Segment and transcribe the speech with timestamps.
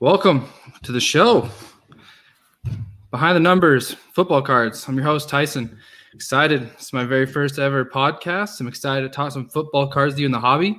[0.00, 0.48] Welcome
[0.82, 1.46] to the show.
[3.10, 4.88] Behind the numbers, football cards.
[4.88, 5.76] I'm your host, Tyson.
[6.14, 6.62] Excited.
[6.72, 8.58] It's my very first ever podcast.
[8.60, 10.78] I'm excited to talk some football cards to you in the hobby.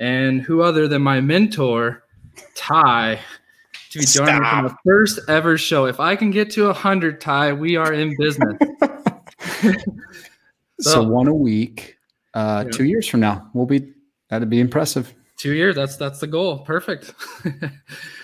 [0.00, 2.02] And who other than my mentor,
[2.56, 3.20] Ty,
[3.90, 5.86] to be joining me for the first ever show.
[5.86, 8.58] If I can get to 100, Ty, we are in business.
[9.62, 9.74] so,
[10.80, 11.98] so, one a week,
[12.34, 12.72] uh, yeah.
[12.72, 13.92] two years from now, we'll be,
[14.28, 15.14] that'd be impressive.
[15.36, 15.74] Two years.
[15.74, 16.60] That's that's the goal.
[16.60, 17.14] Perfect.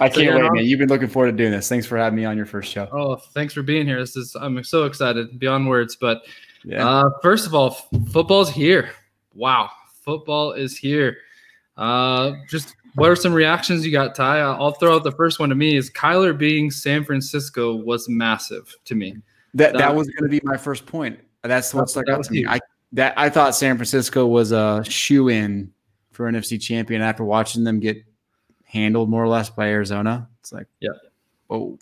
[0.00, 0.64] I can't so, wait, man.
[0.64, 1.68] You've been looking forward to doing this.
[1.68, 2.88] Thanks for having me on your first show.
[2.90, 4.00] Oh, thanks for being here.
[4.00, 5.94] This is I'm so excited beyond words.
[5.94, 6.22] But
[6.64, 6.88] yeah.
[6.88, 7.70] uh, first of all,
[8.10, 8.90] football's here.
[9.34, 9.70] Wow,
[10.02, 11.18] football is here.
[11.76, 14.40] Uh, just what are some reactions you got, Ty?
[14.40, 18.74] I'll throw out the first one to me is Kyler being San Francisco was massive
[18.86, 19.16] to me.
[19.54, 21.18] That that, that was going to be my first point.
[21.42, 22.46] That's what stuck out to me.
[22.46, 22.58] I
[22.92, 25.72] that I thought San Francisco was a shoe in
[26.12, 28.04] for an NFC champion after watching them get
[28.64, 30.28] handled more or less by Arizona.
[30.40, 30.90] It's like, yeah.
[31.50, 31.78] Oh,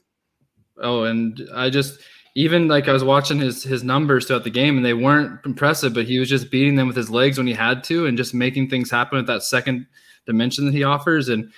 [0.83, 2.01] oh, and I just
[2.35, 5.95] even like I was watching his his numbers throughout the game, and they weren't impressive,
[5.95, 8.35] but he was just beating them with his legs when he had to, and just
[8.35, 9.87] making things happen with that second
[10.27, 11.29] dimension that he offers.
[11.29, 11.53] And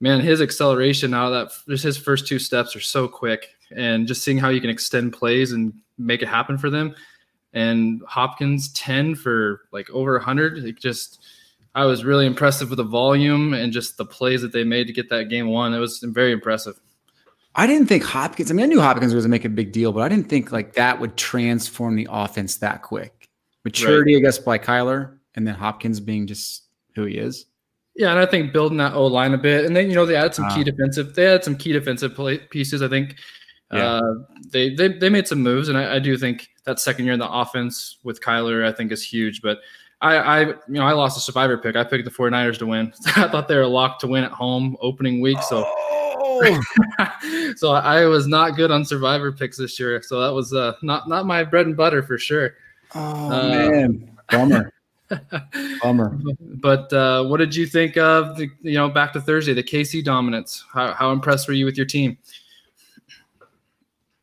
[0.00, 4.06] man, his acceleration out of that just his first two steps are so quick, and
[4.06, 6.94] just seeing how you can extend plays and make it happen for them.
[7.52, 11.24] And Hopkins ten for like over hundred, it just
[11.76, 14.94] I was really impressive with the volume and just the plays that they made to
[14.94, 15.74] get that game won.
[15.74, 16.80] It was very impressive.
[17.54, 18.50] I didn't think Hopkins.
[18.50, 20.30] I mean, I knew Hopkins was going to make a big deal, but I didn't
[20.30, 23.28] think like that would transform the offense that quick.
[23.62, 24.20] Maturity, right.
[24.20, 27.44] I guess, by Kyler, and then Hopkins being just who he is.
[27.94, 30.16] Yeah, and I think building that O line a bit, and then you know they
[30.16, 31.14] added some key defensive.
[31.14, 32.80] They had some key defensive play, pieces.
[32.80, 33.16] I think
[33.70, 33.86] yeah.
[33.86, 34.14] uh,
[34.48, 37.20] they, they they made some moves, and I, I do think that second year in
[37.20, 39.42] the offense with Kyler, I think is huge.
[39.42, 39.58] But
[40.02, 41.74] I, I, you know, I lost a survivor pick.
[41.74, 42.92] I picked the 49ers to win.
[43.16, 45.38] I thought they were locked to win at home opening week.
[45.42, 46.62] So, oh.
[47.56, 50.02] so I was not good on survivor picks this year.
[50.02, 52.54] So that was uh, not not my bread and butter for sure.
[52.94, 54.72] Oh uh, man, bummer.
[55.82, 56.18] Bummer.
[56.40, 60.02] But uh, what did you think of the, you know, back to Thursday, the KC
[60.02, 60.64] dominance?
[60.72, 62.18] How, how impressed were you with your team?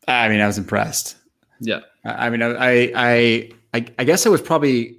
[0.10, 1.16] I mean, I was impressed.
[1.62, 1.80] Yeah.
[2.04, 4.98] I mean, I, I, I, I guess I was probably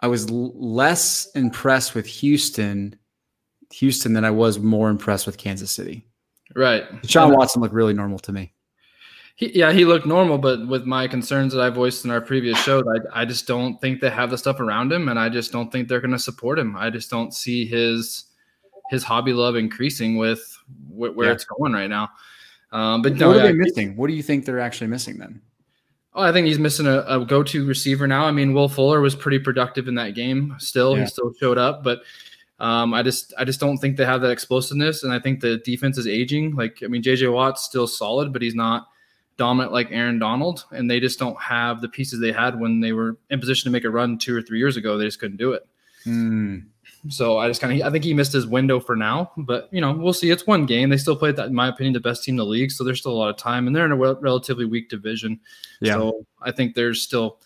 [0.00, 2.96] I was less impressed with Houston,
[3.72, 6.06] Houston than I was more impressed with Kansas City.
[6.54, 6.84] Right.
[7.04, 8.52] Sean Watson looked really normal to me.
[9.36, 12.58] He, yeah, he looked normal, but with my concerns that I voiced in our previous
[12.62, 15.52] show, I, I just don't think they have the stuff around him, and I just
[15.52, 16.74] don't think they're going to support him.
[16.74, 18.24] I just don't see his
[18.88, 20.56] his hobby love increasing with
[20.88, 21.32] wh- where yeah.
[21.32, 22.08] it's going right now.
[22.72, 23.96] Um, but what no, are they missing?
[23.96, 25.42] What do you think they're actually missing then?
[26.16, 28.24] Oh, I think he's missing a, a, go-to receiver now.
[28.24, 30.56] I mean, Will Fuller was pretty productive in that game.
[30.58, 31.02] Still, yeah.
[31.02, 32.00] he still showed up, but
[32.58, 35.58] um, I just I just don't think they have that explosiveness, and I think the
[35.58, 36.54] defense is aging.
[36.54, 38.88] Like, I mean, JJ Watt's still solid, but he's not
[39.36, 42.92] dominant like Aaron Donald, and they just don't have the pieces they had when they
[42.92, 44.96] were in position to make a run two or three years ago.
[44.96, 45.68] They just couldn't do it.
[46.06, 46.64] Mm.
[47.08, 49.80] So I just kind of I think he missed his window for now, but you
[49.80, 50.30] know we'll see.
[50.30, 50.88] It's one game.
[50.88, 52.70] They still played that, in my opinion, the best team in the league.
[52.70, 55.40] So there's still a lot of time, and they're in a relatively weak division.
[55.80, 55.94] Yeah.
[55.94, 57.38] So I think there's still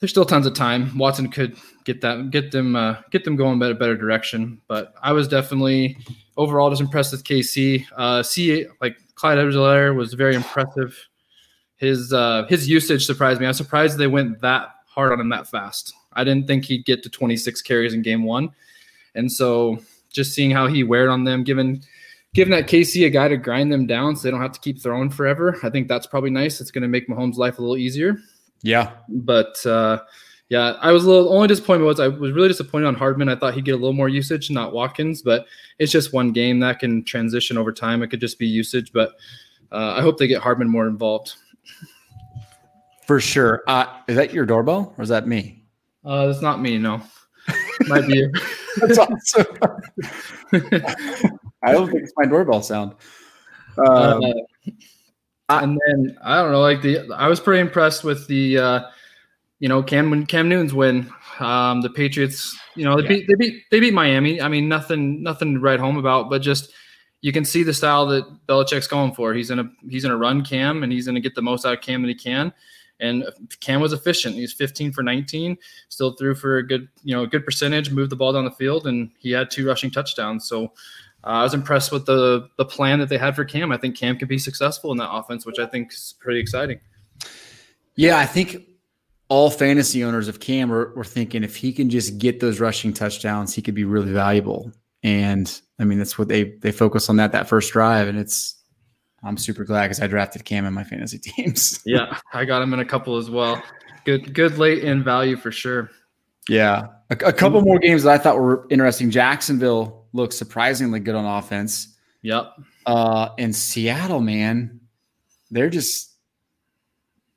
[0.00, 0.96] there's still tons of time.
[0.98, 4.60] Watson could get that get them uh, get them going in a better direction.
[4.68, 5.96] But I was definitely
[6.36, 7.86] overall just impressed with KC.
[7.96, 9.56] Uh, see like Clyde Edwards
[9.96, 11.08] was very impressive.
[11.76, 13.46] His uh, his usage surprised me.
[13.46, 15.92] I'm surprised they went that hard on him that fast.
[16.12, 18.50] I didn't think he'd get to 26 carries in game one.
[19.14, 19.78] And so
[20.10, 21.82] just seeing how he weared on them, given
[22.34, 24.80] giving that KC a guy to grind them down so they don't have to keep
[24.80, 25.56] throwing forever.
[25.62, 26.60] I think that's probably nice.
[26.60, 28.18] It's going to make Mahomes' life a little easier.
[28.62, 28.92] Yeah.
[29.08, 30.00] But uh,
[30.48, 33.28] yeah, I was a little only disappointed was I was really disappointed on Hardman.
[33.28, 35.46] I thought he'd get a little more usage, not Watkins, but
[35.78, 38.02] it's just one game that can transition over time.
[38.02, 39.14] It could just be usage, but
[39.72, 41.34] uh, I hope they get Hardman more involved.
[43.06, 43.62] For sure.
[43.66, 45.62] Uh, is that your doorbell or is that me?
[46.04, 46.78] Uh, that's not me.
[46.78, 47.02] No,
[48.06, 48.32] be you.
[48.76, 49.46] That's awesome.
[51.62, 52.94] I don't think it's my doorbell sound.
[53.78, 54.22] Um,
[55.48, 58.80] uh, and then I don't know, like the I was pretty impressed with the uh,
[59.58, 61.12] you know Cam Cam Newton's win.
[61.40, 63.08] Um, the Patriots, you know, they yeah.
[63.08, 64.40] beat they beat they beat Miami.
[64.40, 66.72] I mean, nothing nothing to write home about, but just
[67.20, 69.34] you can see the style that Belichick's going for.
[69.34, 72.02] He's gonna he's gonna run Cam and he's gonna get the most out of Cam
[72.02, 72.52] that he can.
[73.00, 73.24] And
[73.60, 74.36] Cam was efficient.
[74.36, 75.56] He's 15 for 19,
[75.88, 78.50] still threw for a good, you know, a good percentage, moved the ball down the
[78.52, 80.48] field, and he had two rushing touchdowns.
[80.48, 80.72] So
[81.24, 83.72] uh, I was impressed with the the plan that they had for Cam.
[83.72, 86.80] I think Cam can be successful in that offense, which I think is pretty exciting.
[87.96, 88.58] Yeah, I think
[89.28, 92.92] all fantasy owners of Cam were, were thinking if he can just get those rushing
[92.92, 94.70] touchdowns, he could be really valuable.
[95.02, 98.54] And I mean, that's what they they focus on that that first drive, and it's
[99.24, 101.80] I'm super glad because I drafted Cam in my fantasy teams.
[101.84, 103.62] yeah, I got him in a couple as well.
[104.04, 105.90] Good, good late in value for sure.
[106.48, 109.10] Yeah, a, a couple more games that I thought were interesting.
[109.10, 111.96] Jacksonville looks surprisingly good on offense.
[112.22, 112.52] Yep.
[112.86, 114.80] Uh, in Seattle, man,
[115.50, 116.12] they're just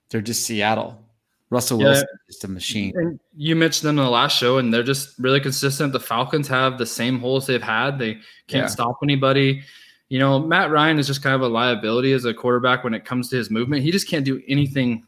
[0.09, 1.03] they're just Seattle.
[1.49, 2.17] Russell Wilson yeah.
[2.27, 2.91] just a machine.
[2.95, 5.93] And you mentioned them in the last show, and they're just really consistent.
[5.93, 7.97] The Falcons have the same holes they've had.
[7.97, 8.15] They
[8.47, 8.67] can't yeah.
[8.67, 9.63] stop anybody.
[10.09, 13.03] You know, Matt Ryan is just kind of a liability as a quarterback when it
[13.03, 13.83] comes to his movement.
[13.83, 15.05] He just can't do anything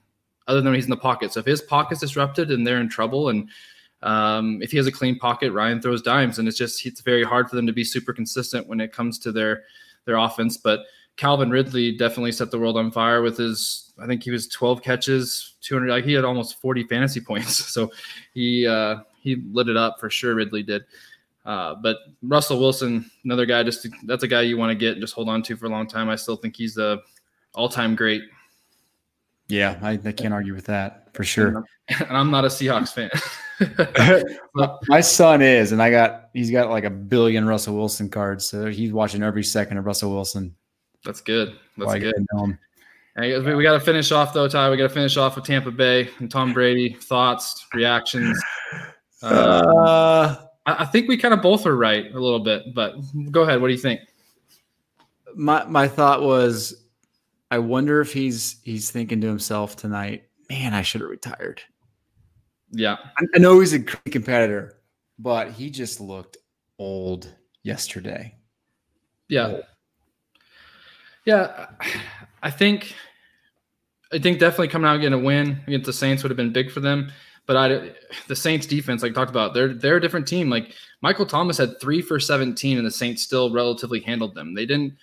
[0.47, 1.31] other than when he's in the pocket.
[1.31, 3.49] So if his pocket's disrupted and they're in trouble, and
[4.01, 7.23] um, if he has a clean pocket, Ryan throws dimes, and it's just it's very
[7.23, 9.63] hard for them to be super consistent when it comes to their
[10.05, 10.57] their offense.
[10.57, 10.81] But
[11.15, 13.93] Calvin Ridley definitely set the world on fire with his.
[14.01, 15.89] I think he was 12 catches, 200.
[15.89, 17.55] Like he had almost 40 fantasy points.
[17.73, 17.91] So
[18.33, 20.35] he uh, he lit it up for sure.
[20.35, 20.83] Ridley did.
[21.45, 25.01] Uh, but Russell Wilson, another guy, just that's a guy you want to get and
[25.01, 26.09] just hold on to for a long time.
[26.09, 27.01] I still think he's the
[27.55, 28.23] all-time great.
[29.47, 31.65] Yeah, I, I can't argue with that for sure.
[32.07, 33.09] And I'm not a Seahawks fan.
[34.87, 38.67] My son is, and I got he's got like a billion Russell Wilson cards, so
[38.67, 40.55] he's watching every second of Russell Wilson.
[41.03, 41.57] That's good.
[41.77, 42.13] That's good.
[43.17, 44.69] Hey, we got to finish off though, Ty.
[44.69, 46.93] We got to finish off with Tampa Bay and Tom Brady.
[46.93, 48.39] Thoughts, reactions.
[49.21, 52.95] Uh, uh, I, I think we kind of both are right a little bit, but
[53.31, 53.61] go ahead.
[53.61, 54.01] What do you think?
[55.35, 56.83] My my thought was,
[57.51, 61.61] I wonder if he's he's thinking to himself tonight, man, I should have retired.
[62.71, 64.79] Yeah, I, I know he's a great competitor,
[65.17, 66.37] but he just looked
[66.77, 67.33] old
[67.63, 68.35] yesterday.
[69.27, 69.47] Yeah.
[69.47, 69.63] Old.
[71.25, 71.67] Yeah,
[72.41, 72.95] I think
[74.11, 76.71] I think definitely coming out getting a win against the Saints would have been big
[76.71, 77.11] for them.
[77.49, 77.91] But I,
[78.27, 80.51] the Saints defense, like I talked about, they're they're a different team.
[80.51, 84.53] Like Michael Thomas had three for seventeen, and the Saints still relatively handled them.
[84.53, 84.93] They didn't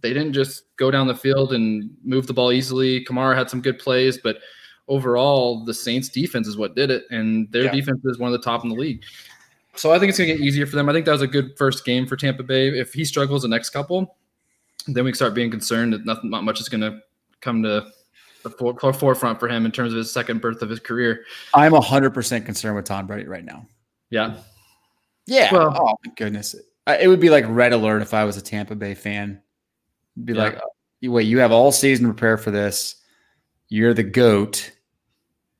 [0.00, 3.04] they didn't just go down the field and move the ball easily.
[3.04, 4.38] Kamara had some good plays, but
[4.86, 7.72] overall, the Saints defense is what did it, and their yeah.
[7.72, 9.02] defense is one of the top in the league.
[9.74, 10.88] So I think it's going to get easier for them.
[10.88, 12.68] I think that was a good first game for Tampa Bay.
[12.68, 14.16] If he struggles the next couple,
[14.86, 17.00] then we start being concerned that nothing, not much is going to
[17.40, 17.88] come to
[18.50, 21.24] the for, forefront for him in terms of his second birth of his career.
[21.54, 23.66] I'm 100% concerned with Tom Brady right now.
[24.10, 24.36] Yeah.
[25.26, 25.52] Yeah.
[25.52, 26.54] Well, oh, my goodness.
[26.86, 29.42] It would be like red alert if I was a Tampa Bay fan.
[30.16, 30.42] It'd be yeah.
[30.42, 32.96] like, oh, wait, you have all season to prepare for this.
[33.68, 34.70] You're the GOAT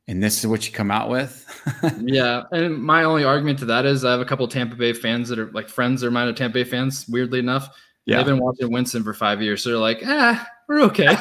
[0.08, 1.44] and this is what you come out with.
[2.00, 5.28] yeah, and my only argument to that is I have a couple Tampa Bay fans
[5.28, 7.06] that are like friends are mine of Tampa Bay fans.
[7.08, 7.76] Weirdly enough,
[8.06, 8.18] yeah.
[8.18, 9.62] They've been watching Winston for five years.
[9.62, 11.06] So they're like, ah, we're okay.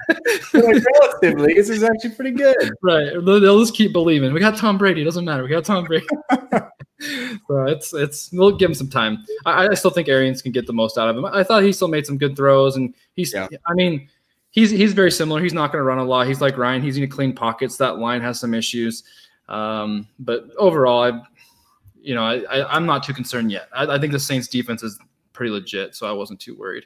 [0.54, 2.56] like, relatively, this is actually pretty good.
[2.82, 3.12] Right.
[3.12, 4.32] They'll, they'll, just keep believing.
[4.32, 5.02] We got Tom Brady.
[5.02, 5.44] It doesn't matter.
[5.44, 6.06] We got Tom Brady.
[7.00, 9.24] so it's it's we'll give him some time.
[9.46, 11.24] I, I, still think Arians can get the most out of him.
[11.24, 13.32] I thought he still made some good throws, and he's.
[13.32, 13.48] Yeah.
[13.66, 14.08] I mean,
[14.50, 15.40] he's he's very similar.
[15.40, 16.26] He's not going to run a lot.
[16.26, 16.82] He's like Ryan.
[16.82, 17.76] He's going to clean pockets.
[17.76, 19.04] That line has some issues,
[19.48, 21.22] um, but overall, I,
[22.00, 23.68] you know, I, I am not too concerned yet.
[23.74, 24.98] I, I think the Saints defense is
[25.40, 26.84] pretty legit, so I wasn't too worried.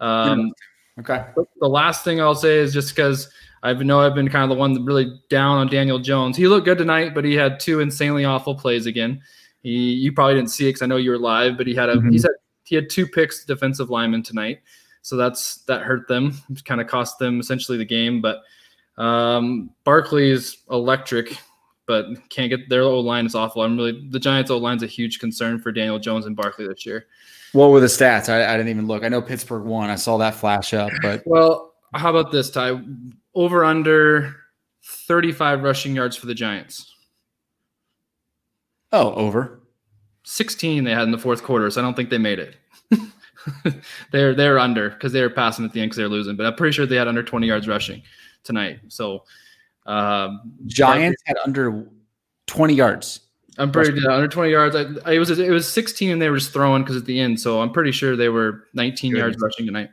[0.00, 0.54] Um,
[0.98, 1.26] okay.
[1.60, 3.28] The last thing I'll say is just because
[3.62, 6.34] I know I've been kind of the one really down on Daniel Jones.
[6.34, 9.20] He looked good tonight, but he had two insanely awful plays again.
[9.62, 11.90] He you probably didn't see it because I know you were live, but he had
[11.90, 12.08] a mm-hmm.
[12.08, 12.30] he said
[12.62, 14.60] he had two picks defensive linemen tonight,
[15.02, 16.40] so that's that hurt them.
[16.48, 18.22] It kind of cost them essentially the game.
[18.22, 18.44] But
[18.96, 21.36] um, Barkley is electric
[21.86, 23.62] but can't get their O line is awful.
[23.62, 26.86] I'm really the Giants O line's a huge concern for Daniel Jones and Barkley this
[26.86, 27.06] year.
[27.54, 28.28] What were the stats?
[28.28, 29.04] I, I, didn't even look.
[29.04, 29.88] I know Pittsburgh won.
[29.88, 32.80] I saw that flash up, but well, how about this, Ty?
[33.34, 34.34] Over under
[34.84, 36.92] 35 rushing yards for the Giants.
[38.92, 39.60] Oh, over.
[40.24, 42.56] 16 they had in the fourth quarter, so I don't think they made it.
[44.10, 46.54] they're they're under because they were passing at the end because they're losing, but I'm
[46.54, 48.02] pretty sure they had under 20 yards rushing
[48.42, 48.80] tonight.
[48.88, 49.24] So
[49.86, 51.86] um, Giants had under
[52.46, 53.20] 20 yards.
[53.58, 54.76] I'm pretty yeah, under 20 yards.
[54.76, 57.18] I, I, it was it was 16 and they were just throwing because at the
[57.20, 57.38] end.
[57.38, 59.18] So I'm pretty sure they were 19 Good.
[59.18, 59.90] yards rushing tonight.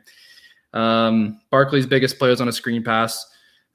[0.72, 3.24] Um, Barkley's biggest play was on a screen pass.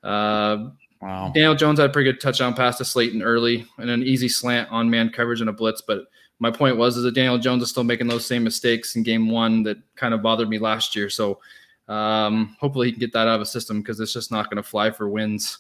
[0.04, 0.70] Uh,
[1.02, 1.32] wow.
[1.34, 4.70] Daniel Jones had a pretty good touchdown pass to Slayton early and an easy slant
[4.72, 5.82] on man coverage and a blitz.
[5.82, 6.06] But
[6.40, 9.30] my point was is that Daniel Jones is still making those same mistakes in game
[9.30, 11.10] one that kind of bothered me last year.
[11.10, 11.40] So
[11.88, 14.62] um, hopefully he can get that out of the system because it's just not going
[14.62, 15.60] to fly for wins.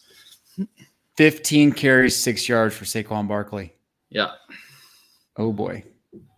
[1.15, 3.73] 15 carries, six yards for Saquon Barkley.
[4.09, 4.31] Yeah.
[5.37, 5.83] Oh boy.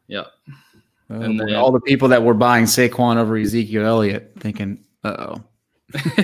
[0.08, 0.26] Yeah.
[1.10, 5.16] Oh and then, all the people that were buying Saquon over Ezekiel Elliott thinking, uh
[5.20, 5.44] oh.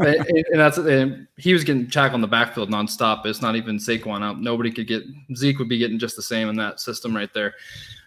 [0.00, 3.24] and that's and he was getting Jack on the backfield nonstop.
[3.26, 4.40] It's not even Saquon out.
[4.40, 5.04] Nobody could get
[5.36, 7.54] Zeke would be getting just the same in that system right there.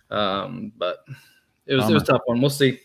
[0.09, 1.05] Um, but
[1.65, 2.41] it was um, it was tough one.
[2.41, 2.79] We'll see.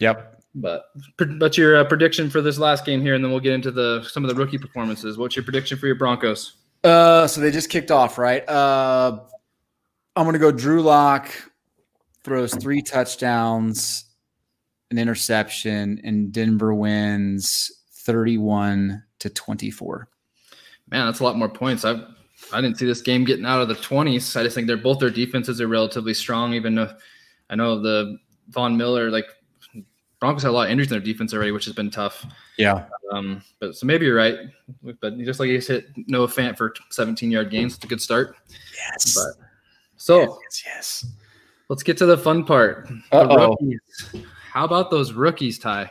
[0.00, 0.42] Yep.
[0.54, 0.86] But
[1.18, 4.06] but your uh, prediction for this last game here, and then we'll get into the
[4.08, 5.18] some of the rookie performances.
[5.18, 6.54] What's your prediction for your Broncos?
[6.82, 8.48] Uh, so they just kicked off, right?
[8.48, 9.20] Uh,
[10.16, 10.50] I'm gonna go.
[10.50, 11.30] Drew Lock
[12.24, 14.06] throws three touchdowns,
[14.90, 20.08] an interception, and Denver wins 31 to 24.
[20.90, 21.84] Man, that's a lot more points.
[21.84, 22.02] I
[22.52, 24.38] I didn't see this game getting out of the 20s.
[24.38, 26.54] I just think they're both their defenses are relatively strong.
[26.54, 26.94] Even though
[27.50, 28.18] I know the
[28.48, 29.26] Von Miller, like
[30.18, 32.24] Broncos had a lot of injuries in their defense already, which has been tough.
[32.56, 32.86] Yeah.
[33.12, 34.38] Um, but so maybe you're right.
[35.00, 38.36] But just like you hit Noah Fant for 17 yard gains, it's a good start.
[38.48, 39.14] Yes.
[39.14, 39.45] But,
[39.96, 41.06] so yes, yes,
[41.68, 42.88] Let's get to the fun part.
[43.10, 43.78] The
[44.52, 45.90] How about those rookies, Ty?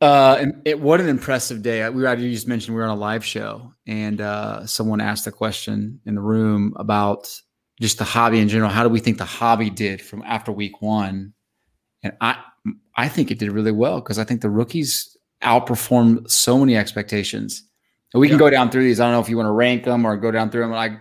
[0.00, 1.88] Uh, and it what an impressive day.
[1.88, 5.32] We you just mentioned we were on a live show, and uh, someone asked a
[5.32, 7.32] question in the room about
[7.80, 8.70] just the hobby in general.
[8.70, 11.34] How do we think the hobby did from after week one?
[12.02, 12.36] And I,
[12.96, 17.64] I think it did really well because I think the rookies outperformed so many expectations.
[18.12, 19.00] And we can go down through these.
[19.00, 21.00] I don't know if you want to rank them or go down through them.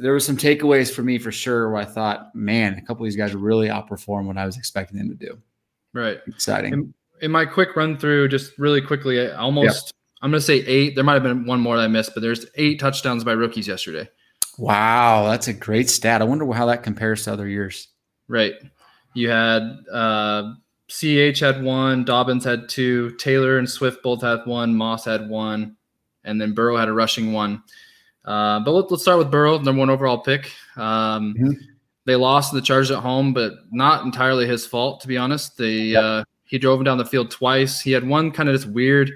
[0.00, 3.06] There were some takeaways for me for sure where I thought, man, a couple of
[3.06, 5.38] these guys really outperformed what I was expecting them to do.
[5.92, 6.18] Right.
[6.26, 9.94] Exciting in my quick run through, just really quickly, I almost yep.
[10.22, 10.94] I'm going to say eight.
[10.94, 13.68] There might have been one more that I missed, but there's eight touchdowns by rookies
[13.68, 14.08] yesterday.
[14.58, 16.20] Wow, that's a great stat.
[16.20, 17.88] I wonder how that compares to other years.
[18.28, 18.54] Right.
[19.14, 20.54] You had uh,
[20.88, 25.76] CH had one, Dobbins had two, Taylor and Swift both had one, Moss had one,
[26.24, 27.62] and then Burrow had a rushing one.
[28.24, 30.52] Uh, but let, us start with Burrow, number one overall pick.
[30.76, 31.52] Um, mm-hmm.
[32.06, 35.56] They lost the Chargers at home, but not entirely his fault, to be honest.
[35.56, 36.02] They yep.
[36.02, 37.80] uh, he drove him down the field twice.
[37.80, 39.12] He had one kind of this weird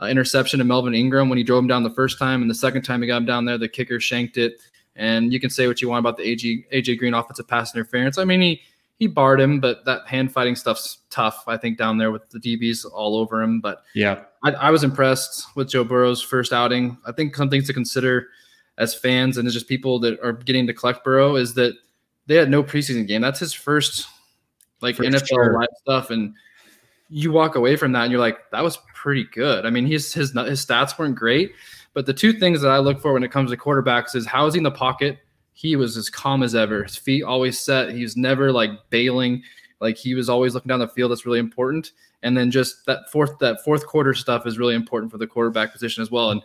[0.00, 2.54] uh, interception to Melvin Ingram when he drove him down the first time, and the
[2.54, 4.60] second time he got him down there, the kicker shanked it.
[4.96, 8.18] And you can say what you want about the AJ, AJ Green offensive pass interference.
[8.18, 8.62] I mean, he
[8.96, 11.44] he barred him, but that hand fighting stuff's tough.
[11.46, 13.60] I think down there with the DBs all over him.
[13.60, 16.96] But yeah, I, I was impressed with Joe Burrow's first outing.
[17.06, 18.28] I think some things to consider
[18.78, 21.74] as fans and as just people that are getting to collect Burrow is that
[22.26, 23.20] they had no preseason game.
[23.20, 24.06] That's his first
[24.80, 25.54] like For NFL sure.
[25.54, 26.34] live stuff, and
[27.08, 29.66] you walk away from that and you're like, that was pretty good.
[29.66, 31.52] I mean, his his his stats weren't great,
[31.92, 34.62] but the two things that I look for when it comes to quarterbacks is housing
[34.62, 35.18] the pocket.
[35.52, 36.82] He was as calm as ever.
[36.82, 37.92] His feet always set.
[37.92, 39.42] He was never like bailing.
[39.80, 41.12] Like he was always looking down the field.
[41.12, 41.92] That's really important.
[42.22, 45.72] And then just that fourth that fourth quarter stuff is really important for the quarterback
[45.72, 46.30] position as well.
[46.30, 46.42] And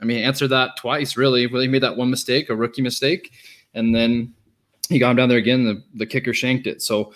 [0.00, 1.46] I mean, answer that twice really.
[1.46, 3.32] Really made that one mistake, a rookie mistake,
[3.74, 4.34] and then
[4.88, 5.64] he got him down there again.
[5.64, 6.82] The the kicker shanked it.
[6.82, 7.12] So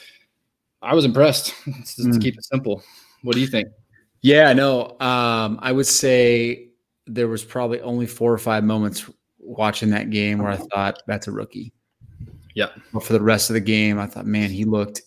[0.82, 1.54] I was impressed.
[1.66, 2.20] Let's, mm.
[2.20, 2.82] keep it simple.
[3.22, 3.68] What do you think?
[4.20, 6.68] Yeah, no, um, I would say
[7.06, 11.26] there was probably only four or five moments watching that game where I thought that's
[11.26, 11.72] a rookie.
[12.54, 12.68] Yeah.
[12.92, 15.02] But for the rest of the game, I thought, man, he looked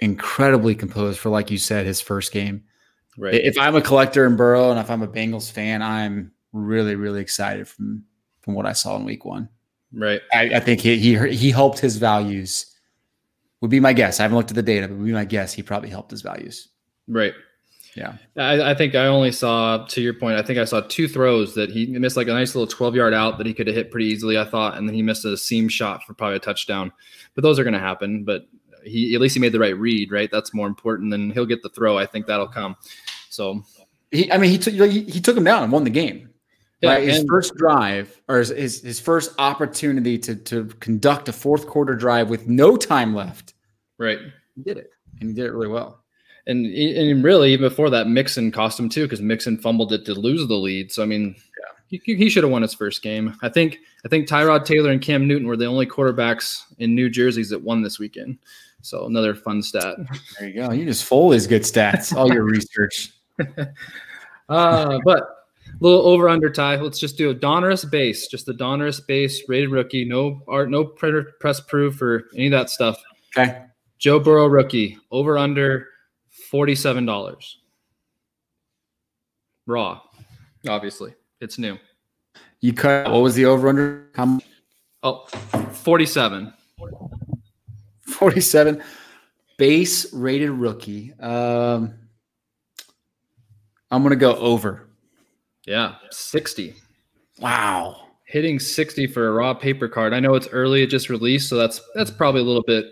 [0.00, 2.64] incredibly composed for, like you said, his first game.
[3.16, 3.34] Right.
[3.34, 7.20] If I'm a collector in Burrow and if I'm a Bengals fan, I'm really, really
[7.20, 8.04] excited from
[8.40, 9.48] from what I saw in Week One.
[9.92, 10.20] Right.
[10.32, 12.66] I, I think he he he helped his values
[13.60, 14.20] would be my guess.
[14.20, 15.52] I haven't looked at the data, but would be my guess.
[15.52, 16.68] He probably helped his values.
[17.06, 17.34] Right.
[17.94, 18.14] Yeah.
[18.36, 21.54] I, I, think I only saw, to your point, I think I saw two throws
[21.54, 23.90] that he missed like a nice little 12 yard out that he could have hit
[23.90, 24.78] pretty easily, I thought.
[24.78, 26.92] And then he missed a seam shot for probably a touchdown.
[27.34, 28.24] But those are going to happen.
[28.24, 28.46] But
[28.84, 30.30] he, at least he made the right read, right?
[30.30, 31.98] That's more important than he'll get the throw.
[31.98, 32.76] I think that'll come.
[33.28, 33.62] So,
[34.10, 36.29] he, I mean, he took, he, he took him down and won the game.
[36.80, 37.06] Yeah, right?
[37.06, 41.94] his first drive or his, his, his first opportunity to to conduct a fourth quarter
[41.94, 43.54] drive with no time left.
[43.98, 44.18] Right.
[44.56, 44.90] He did it.
[45.20, 46.02] And he did it really well.
[46.46, 50.14] And and really even before that Mixon cost him too because Mixon fumbled it to
[50.14, 50.90] lose the lead.
[50.90, 51.34] So I mean,
[51.90, 51.98] yeah.
[52.02, 53.36] he, he should have won his first game.
[53.42, 57.10] I think I think Tyrod Taylor and Cam Newton were the only quarterbacks in New
[57.10, 58.38] Jerseys that won this weekend.
[58.80, 59.96] So another fun stat.
[60.38, 60.72] There you go.
[60.72, 62.16] You just full these good stats.
[62.16, 63.10] All your research.
[64.48, 65.39] uh, but
[65.80, 66.76] little over under Ty.
[66.76, 70.04] Let's just do a Donruss base, just a Donruss base rated rookie.
[70.04, 72.96] No art, no printer press proof or any of that stuff.
[73.36, 73.64] Okay.
[73.98, 75.88] Joe Burrow rookie over under
[76.50, 77.58] forty seven dollars.
[79.66, 80.00] Raw,
[80.68, 81.78] obviously, it's new.
[82.60, 83.10] You cut.
[83.10, 84.10] What was the over under?
[84.14, 84.38] How
[85.02, 85.24] Oh,
[85.72, 86.52] 47.
[88.02, 88.82] 47
[89.56, 91.14] base rated rookie.
[91.18, 91.94] Um,
[93.90, 94.89] I'm going to go over.
[95.70, 96.74] Yeah, 60.
[97.38, 98.08] Wow.
[98.24, 100.12] Hitting 60 for a raw paper card.
[100.12, 102.86] I know it's early, it just released, so that's that's probably a little bit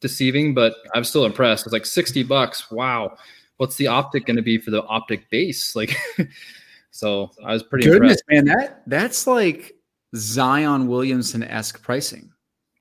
[0.00, 1.64] deceiving, but I'm still impressed.
[1.64, 2.72] It's like 60 bucks.
[2.72, 3.16] Wow.
[3.58, 5.76] What's the optic going to be for the optic base?
[5.76, 5.96] Like
[6.90, 8.46] so I was pretty Goodness, impressed.
[8.46, 8.58] man.
[8.58, 9.76] That that's like
[10.16, 12.32] Zion Williamson esque pricing.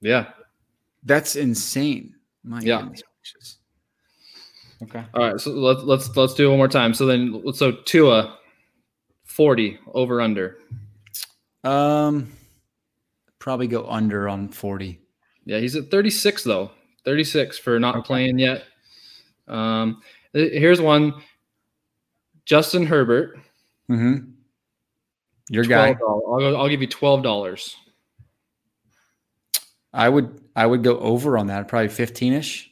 [0.02, 0.32] Yeah.
[1.04, 2.16] That's insane.
[2.44, 2.82] My yeah.
[2.82, 3.04] Goodness.
[4.82, 5.04] Okay.
[5.14, 5.40] All right.
[5.40, 6.96] So let's let's let's do it one more time.
[6.96, 8.40] So then so Tua,
[9.34, 10.58] forty over under.
[11.64, 12.32] Um,
[13.40, 15.00] probably go under on forty.
[15.46, 16.72] Yeah, he's at thirty six though.
[17.06, 18.06] Thirty six for not okay.
[18.06, 18.64] playing yet.
[19.48, 20.02] Um,
[20.34, 21.14] here's one.
[22.46, 23.40] Justin Herbert.
[23.90, 24.32] Mm-hmm.
[25.50, 25.90] Your guy.
[25.90, 27.76] I'll, go, I'll give you twelve dollars.
[29.94, 32.68] I would I would go over on that, probably 15ish.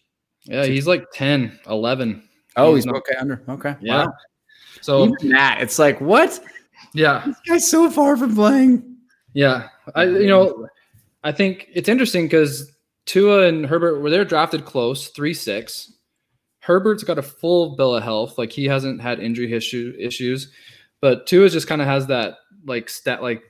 [0.46, 2.24] Yeah, he's like 10, 11.
[2.56, 3.44] Oh, he's, he's not, okay under.
[3.48, 3.75] Okay.
[3.80, 4.06] Yeah.
[4.06, 4.13] Wow.
[4.82, 6.40] So even that, it's like what?
[6.94, 7.24] Yeah.
[7.26, 8.98] This guy's so far from playing.
[9.34, 9.68] Yeah.
[9.96, 10.68] I you know,
[11.24, 12.72] I think it's interesting because
[13.06, 15.94] Tua and Herbert were they're drafted close, three six.
[16.60, 20.52] Herbert's got a full bill of health, like he hasn't had injury issue issues,
[21.02, 22.36] but Tua just kind of has that
[22.66, 23.44] like stat like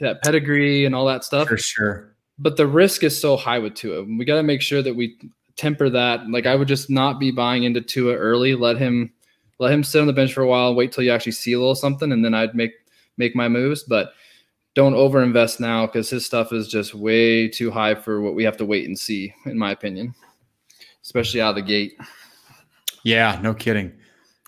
[0.00, 1.48] that pedigree and all that stuff.
[1.48, 2.14] For sure.
[2.38, 4.02] But the risk is so high with Tua.
[4.04, 5.16] We got to make sure that we
[5.56, 6.28] temper that.
[6.28, 8.54] Like I would just not be buying into Tua early.
[8.54, 9.12] Let him
[9.58, 11.58] let him sit on the bench for a while, wait till you actually see a
[11.58, 12.72] little something, and then I'd make
[13.16, 13.82] make my moves.
[13.82, 14.12] But
[14.74, 18.56] don't overinvest now because his stuff is just way too high for what we have
[18.58, 20.14] to wait and see, in my opinion.
[21.02, 21.98] Especially out of the gate.
[23.02, 23.92] Yeah, no kidding.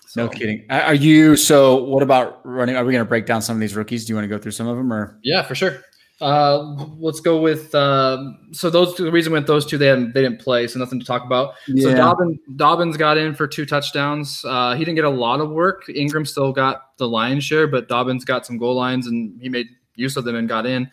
[0.05, 0.65] So, no kidding.
[0.69, 2.75] Are you so what about running?
[2.75, 4.05] Are we going to break down some of these rookies?
[4.05, 5.19] Do you want to go through some of them or?
[5.23, 5.81] Yeah, for sure.
[6.21, 10.21] Uh, let's go with uh, so those the reason went those two they didn't they
[10.21, 11.53] didn't play so nothing to talk about.
[11.67, 11.83] Yeah.
[11.83, 14.43] So Dobbins Dobbins got in for two touchdowns.
[14.43, 15.83] Uh, he didn't get a lot of work.
[15.87, 19.67] Ingram still got the lion's share, but Dobbins got some goal lines and he made
[19.95, 20.89] use of them and got in.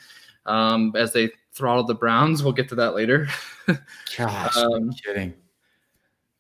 [0.47, 3.28] Um, as they throttled the Browns, we'll get to that later.
[4.16, 5.35] Gosh, um, kidding.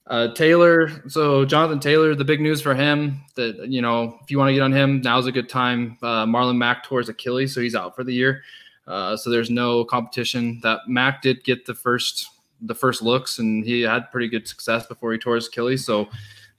[0.06, 4.38] Uh, Taylor, so Jonathan Taylor, the big news for him that you know if you
[4.38, 5.98] want to get on him, now's a good time.
[6.00, 8.42] Uh, Marlon Mack tore his Achilles, so he's out for the year.
[8.86, 10.60] Uh, so there's no competition.
[10.62, 12.28] That Mack did get the first
[12.62, 15.84] the first looks, and he had pretty good success before he tore his Achilles.
[15.84, 16.08] So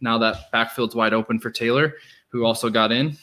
[0.01, 1.93] now that backfield's wide open for Taylor,
[2.29, 3.17] who also got in.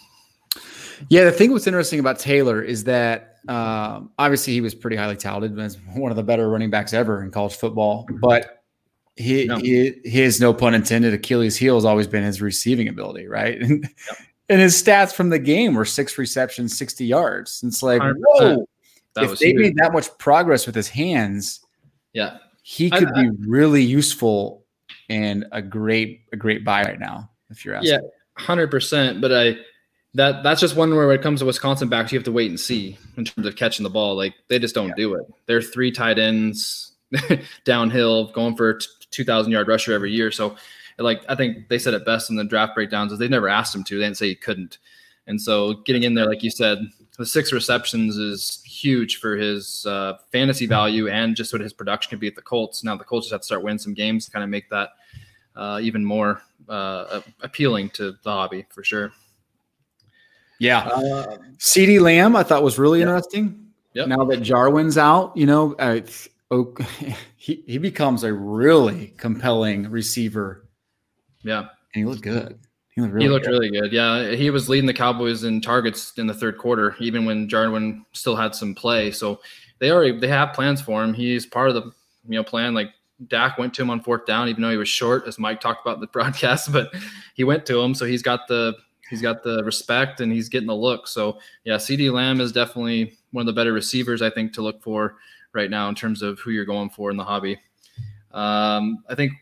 [1.08, 5.16] Yeah, the thing what's interesting about Taylor is that um, obviously he was pretty highly
[5.16, 8.64] touted as one of the better running backs ever in college football, but
[9.16, 9.56] he, no.
[9.56, 13.60] he his no pun intended Achilles heel has always been his receiving ability, right?
[13.60, 14.18] And, yep.
[14.48, 17.62] and his stats from the game were six receptions, sixty yards.
[17.64, 18.14] It's like 100%.
[18.18, 18.68] whoa
[19.14, 19.60] that if they huge.
[19.60, 21.60] made that much progress with his hands,
[22.12, 24.64] yeah, he could I, I, be really useful
[25.08, 27.30] and a great a great buy right now.
[27.50, 27.98] If you're asking, yeah,
[28.36, 29.20] hundred percent.
[29.20, 29.56] But I
[30.14, 32.48] that that's just one where when it comes to Wisconsin backs, you have to wait
[32.48, 34.16] and see in terms of catching the ball.
[34.16, 34.94] Like they just don't yeah.
[34.96, 35.26] do it.
[35.46, 36.92] They're three tight ends
[37.64, 38.78] downhill, going for a
[39.10, 40.30] two thousand yard rusher every year.
[40.30, 40.56] So,
[40.98, 43.74] like I think they said it best in the draft breakdowns is they never asked
[43.74, 43.98] him to.
[43.98, 44.78] They didn't say he couldn't.
[45.26, 46.78] And so getting in there, like you said,
[47.16, 52.10] the six receptions is huge for his uh, fantasy value and just what his production
[52.10, 52.82] could be at the Colts.
[52.82, 54.90] Now the Colts just have to start winning some games to kind of make that
[55.54, 59.12] uh, even more uh, appealing to the hobby for sure.
[60.58, 63.06] Yeah, uh, CeeDee Lamb I thought was really yeah.
[63.06, 63.60] interesting.
[63.94, 64.08] Yep.
[64.08, 66.00] Now that Jarwin's out, you know, uh,
[66.50, 66.74] oh,
[67.36, 70.68] he he becomes a really compelling receiver.
[71.42, 72.58] Yeah, and he looked good.
[72.94, 73.92] He looked, really, he looked really good.
[73.92, 78.04] Yeah, he was leading the Cowboys in targets in the third quarter, even when Jarwin
[78.12, 79.10] still had some play.
[79.10, 79.40] So
[79.80, 81.12] they already they have plans for him.
[81.12, 81.82] He's part of the
[82.28, 82.72] you know plan.
[82.72, 82.90] Like
[83.26, 85.84] Dak went to him on fourth down, even though he was short, as Mike talked
[85.84, 86.72] about in the broadcast.
[86.72, 86.94] But
[87.34, 88.74] he went to him, so he's got the
[89.10, 91.08] he's got the respect and he's getting the look.
[91.08, 94.82] So yeah, CeeDee Lamb is definitely one of the better receivers I think to look
[94.82, 95.16] for
[95.52, 97.58] right now in terms of who you're going for in the hobby.
[98.32, 99.32] Um, I think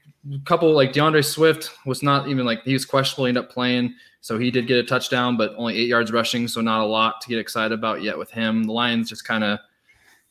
[0.44, 3.94] couple like DeAndre Swift was not even like he was questionable, he ended up playing.
[4.20, 6.46] So he did get a touchdown, but only eight yards rushing.
[6.46, 8.64] So not a lot to get excited about yet with him.
[8.64, 9.58] The Lions just kind of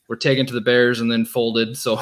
[0.08, 1.76] were taken to the Bears and then folded.
[1.76, 2.00] So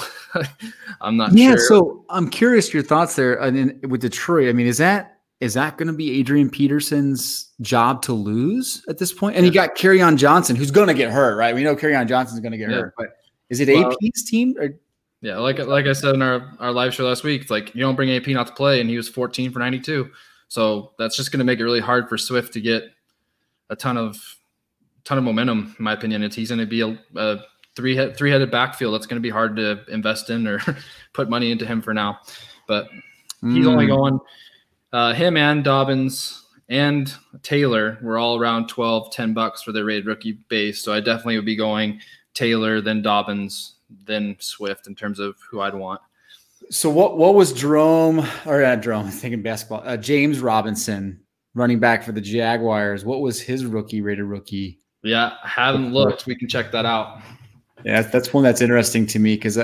[1.00, 1.58] I'm not yeah, sure.
[1.58, 3.42] so I'm curious your thoughts there.
[3.42, 7.48] I mean, with Detroit, I mean, is that is that going to be Adrian Peterson's
[7.62, 9.36] job to lose at this point?
[9.36, 9.48] And yeah.
[9.48, 11.54] you got Kerryon Johnson, who's going to get hurt, right?
[11.54, 12.76] We know Kerryon Johnson's going to get yeah.
[12.76, 13.08] hurt, but
[13.48, 14.78] is it well, AP's team or
[15.20, 17.80] yeah, like like I said in our, our live show last week, it's like you
[17.80, 20.10] don't bring AP not to play, and he was 14 for 92.
[20.48, 22.84] So that's just going to make it really hard for Swift to get
[23.68, 24.16] a ton of
[25.04, 25.74] ton of momentum.
[25.78, 27.40] In my opinion, it's he's going to be a, a
[27.76, 28.94] three head three headed backfield.
[28.94, 30.60] That's going to be hard to invest in or
[31.12, 32.18] put money into him for now.
[32.66, 32.88] But
[33.42, 33.68] he's mm.
[33.68, 34.20] only going
[34.92, 40.06] uh, him and Dobbins and Taylor were all around 12, 10 bucks for their rated
[40.06, 40.82] rookie base.
[40.82, 42.00] So I definitely would be going
[42.34, 43.74] Taylor, then Dobbins,
[44.04, 46.00] than Swift in terms of who I'd want.
[46.70, 49.06] So what what was Jerome or uh, Jerome?
[49.06, 49.82] I'm thinking basketball.
[49.84, 51.20] Uh, James Robinson,
[51.54, 53.04] running back for the Jaguars.
[53.04, 54.78] What was his rookie rated rookie?
[55.02, 56.26] Yeah, I haven't looked.
[56.26, 57.20] We can check that out.
[57.84, 59.58] Yeah, that's one that's interesting to me because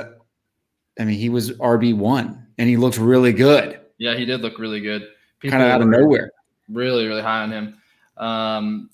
[0.99, 3.81] I mean, he was RB one, and he looked really good.
[3.99, 5.09] Yeah, he did look really good.
[5.43, 6.31] Kind of out of nowhere.
[6.69, 7.81] Really, really high on him.
[8.17, 8.91] Um,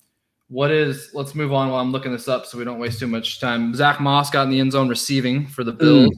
[0.53, 1.09] what is?
[1.15, 3.73] Let's move on while I'm looking this up, so we don't waste too much time.
[3.73, 6.11] Zach Moss got in the end zone receiving for the Bills.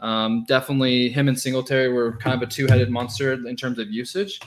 [0.00, 0.06] Mm.
[0.06, 4.38] Um, definitely, him and Singletary were kind of a two-headed monster in terms of usage.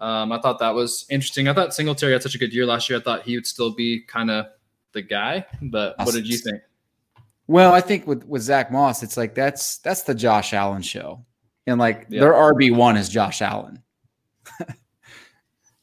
[0.00, 1.46] Um, I thought that was interesting.
[1.46, 2.98] I thought Singletary had such a good year last year.
[2.98, 4.46] I thought he would still be kind of
[4.92, 5.46] the guy.
[5.62, 6.60] But what did you think?
[7.46, 11.24] Well, I think with with Zach Moss, it's like that's that's the Josh Allen show,
[11.68, 12.20] and like yeah.
[12.20, 13.84] their RB one is Josh Allen.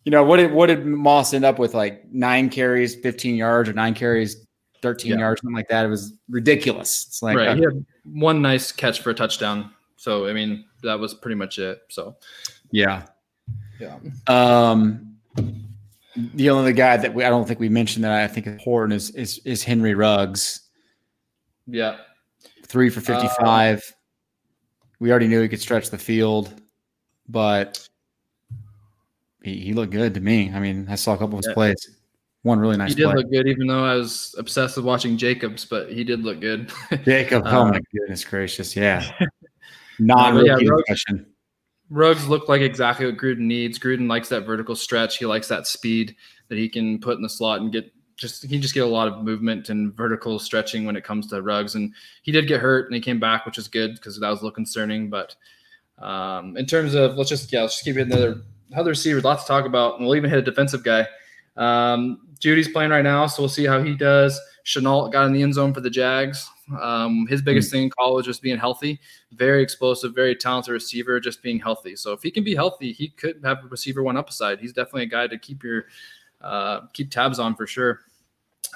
[0.07, 1.73] you know what did what did Moss end up with?
[1.73, 4.47] Like nine carries, fifteen yards, or nine carries,
[4.81, 5.17] thirteen yeah.
[5.17, 5.83] yards, something like that.
[5.83, 7.07] It was ridiculous.
[7.09, 7.49] It's like right.
[7.49, 9.69] Uh, he had one nice catch for a touchdown.
[9.97, 11.81] So I mean, that was pretty much it.
[11.89, 12.15] So
[12.71, 13.03] yeah,
[13.81, 13.97] yeah.
[14.27, 15.17] Um,
[16.15, 18.93] the only guy that we, I don't think we mentioned that I think is important
[18.93, 20.61] is is, is Henry Ruggs.
[21.65, 21.97] Yeah.
[22.65, 23.77] Three for 55.
[23.77, 23.81] Uh,
[25.01, 26.61] we already knew he could stretch the field,
[27.27, 27.85] but
[29.47, 30.51] he, he looked good to me.
[30.53, 31.53] I mean, I saw a couple of his yeah.
[31.53, 31.89] plays.
[32.43, 32.89] One really nice.
[32.89, 33.15] He did play.
[33.15, 36.71] look good, even though I was obsessed with watching Jacobs, but he did look good.
[37.03, 39.09] Jacob, oh my goodness gracious, yeah.
[39.99, 41.05] Non yeah, Ruggs,
[41.89, 43.79] Ruggs looked like exactly what Gruden needs.
[43.79, 45.17] Gruden likes that vertical stretch.
[45.17, 46.15] He likes that speed
[46.49, 49.07] that he can put in the slot and get just he just get a lot
[49.07, 51.73] of movement and vertical stretching when it comes to Ruggs.
[51.73, 54.41] And he did get hurt and he came back, which is good because that was
[54.41, 55.09] a little concerning.
[55.09, 55.35] But
[55.97, 58.43] um, in terms of let's just yeah, let's just keep it another
[58.75, 59.97] other receivers, lots to talk about.
[59.97, 61.07] And we'll even hit a defensive guy.
[61.55, 64.39] Um, Jeudy's playing right now, so we'll see how he does.
[64.65, 66.49] Shenault got in the end zone for the Jags.
[66.81, 68.99] Um, his biggest thing in college was being healthy.
[69.31, 71.95] Very explosive, very talented receiver, just being healthy.
[71.95, 74.59] So if he can be healthy, he could have a receiver one upside.
[74.59, 75.85] He's definitely a guy to keep your
[76.41, 78.01] uh, keep tabs on for sure.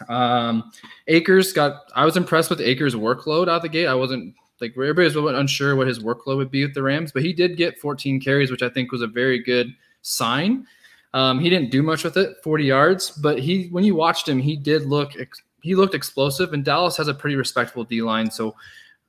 [0.08, 0.71] Um,
[1.08, 1.91] Akers got.
[1.93, 3.88] I was impressed with Akers' workload out the gate.
[3.88, 6.84] I wasn't like everybody was a little unsure what his workload would be with the
[6.84, 10.65] Rams, but he did get 14 carries, which I think was a very good sign.
[11.13, 14.39] Um, he didn't do much with it, 40 yards, but he when you watched him,
[14.39, 15.13] he did look
[15.62, 16.54] he looked explosive.
[16.54, 18.56] And Dallas has a pretty respectable D line, so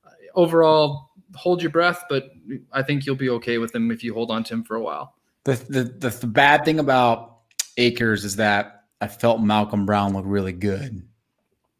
[0.05, 2.03] uh, overall, hold your breath.
[2.09, 2.31] But
[2.71, 4.81] I think you'll be okay with him if you hold on to him for a
[4.81, 5.15] while.
[5.45, 7.37] The the the, the bad thing about
[7.77, 11.07] Akers is that I felt Malcolm Brown look really good.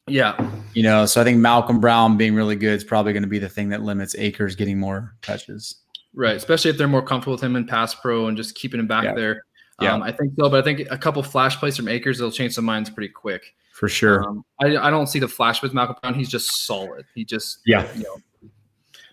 [0.07, 0.51] Yeah.
[0.73, 3.39] You know, so I think Malcolm Brown being really good is probably going to be
[3.39, 5.77] the thing that limits Akers getting more touches.
[6.13, 6.35] Right.
[6.35, 9.05] Especially if they're more comfortable with him in pass pro and just keeping him back
[9.05, 9.13] yeah.
[9.13, 9.43] there.
[9.81, 9.93] Yeah.
[9.93, 12.53] Um, I think so, but I think a couple flash plays from Akers, they'll change
[12.53, 13.53] some minds pretty quick.
[13.73, 14.23] For sure.
[14.23, 16.13] Um, I, I don't see the flash with Malcolm Brown.
[16.13, 17.05] He's just solid.
[17.15, 17.91] He just, yeah.
[17.95, 18.51] You know,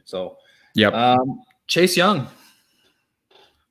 [0.04, 0.36] so,
[0.74, 0.88] yeah.
[0.88, 2.26] Um, Chase Young,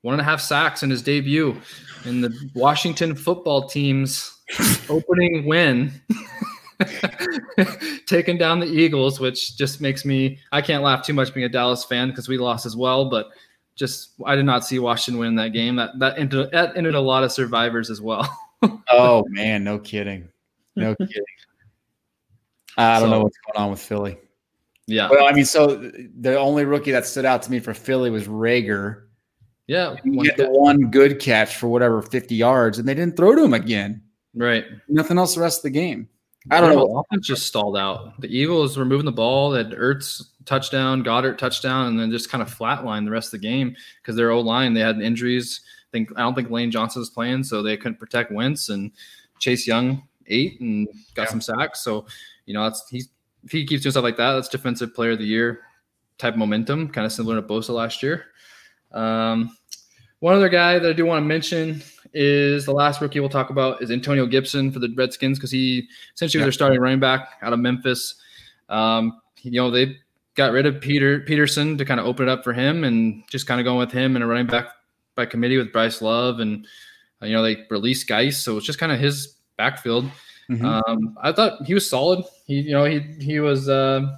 [0.02, 1.56] one and a half sacks in his debut
[2.04, 4.36] in the Washington football team's
[4.88, 5.92] opening win,
[8.06, 11.48] taking down the Eagles, which just makes me I can't laugh too much being a
[11.48, 13.30] Dallas fan because we lost as well, but
[13.76, 15.76] just I did not see Washington win that game.
[15.76, 18.28] That that ended, that ended a lot of survivors as well.
[18.90, 20.28] oh man, no kidding,
[20.76, 21.24] no kidding.
[22.76, 24.18] I don't so, know what's going on with Philly.
[24.86, 25.08] Yeah.
[25.08, 28.26] Well, I mean, so the only rookie that stood out to me for Philly was
[28.26, 29.04] Reagor.
[29.66, 33.36] Yeah, he had the one good catch for whatever 50 yards, and they didn't throw
[33.36, 34.02] to him again.
[34.34, 34.64] Right.
[34.88, 36.08] Nothing else the rest of the game.
[36.50, 36.98] I don't know.
[36.98, 38.18] Offense just stalled out.
[38.20, 39.50] The Eagles were moving the ball.
[39.50, 43.46] That Ertz touchdown, Goedert touchdown, and then just kind of flatlined the rest of the
[43.46, 45.60] game because their old line they had injuries.
[45.64, 48.90] I think I don't think Lane Johnson was playing, so they couldn't protect Wentz and
[49.38, 51.30] Chase Young ate and got yeah.
[51.30, 51.80] some sacks.
[51.80, 52.06] So
[52.46, 53.08] you know that's he's
[53.44, 55.60] if he keeps doing stuff like that, that's defensive player of the year
[56.18, 58.26] type momentum, kind of similar to Bosa last year.
[58.92, 59.56] Um,
[60.20, 63.50] one other guy that I do want to mention is the last rookie we'll talk
[63.50, 67.28] about is Antonio Gibson for the Redskins because he essentially was their starting running back
[67.42, 68.16] out of Memphis.
[68.68, 69.96] Um, you know, they
[70.34, 73.46] got rid of Peter Peterson to kind of open it up for him and just
[73.46, 74.68] kind of going with him and a running back
[75.14, 76.66] by committee with Bryce Love and
[77.22, 80.04] uh, you know they released Guice, so it's just kind of his backfield.
[80.48, 80.64] Mm-hmm.
[80.64, 82.24] Um, I thought he was solid.
[82.46, 83.68] He you know he he was.
[83.68, 84.16] Uh,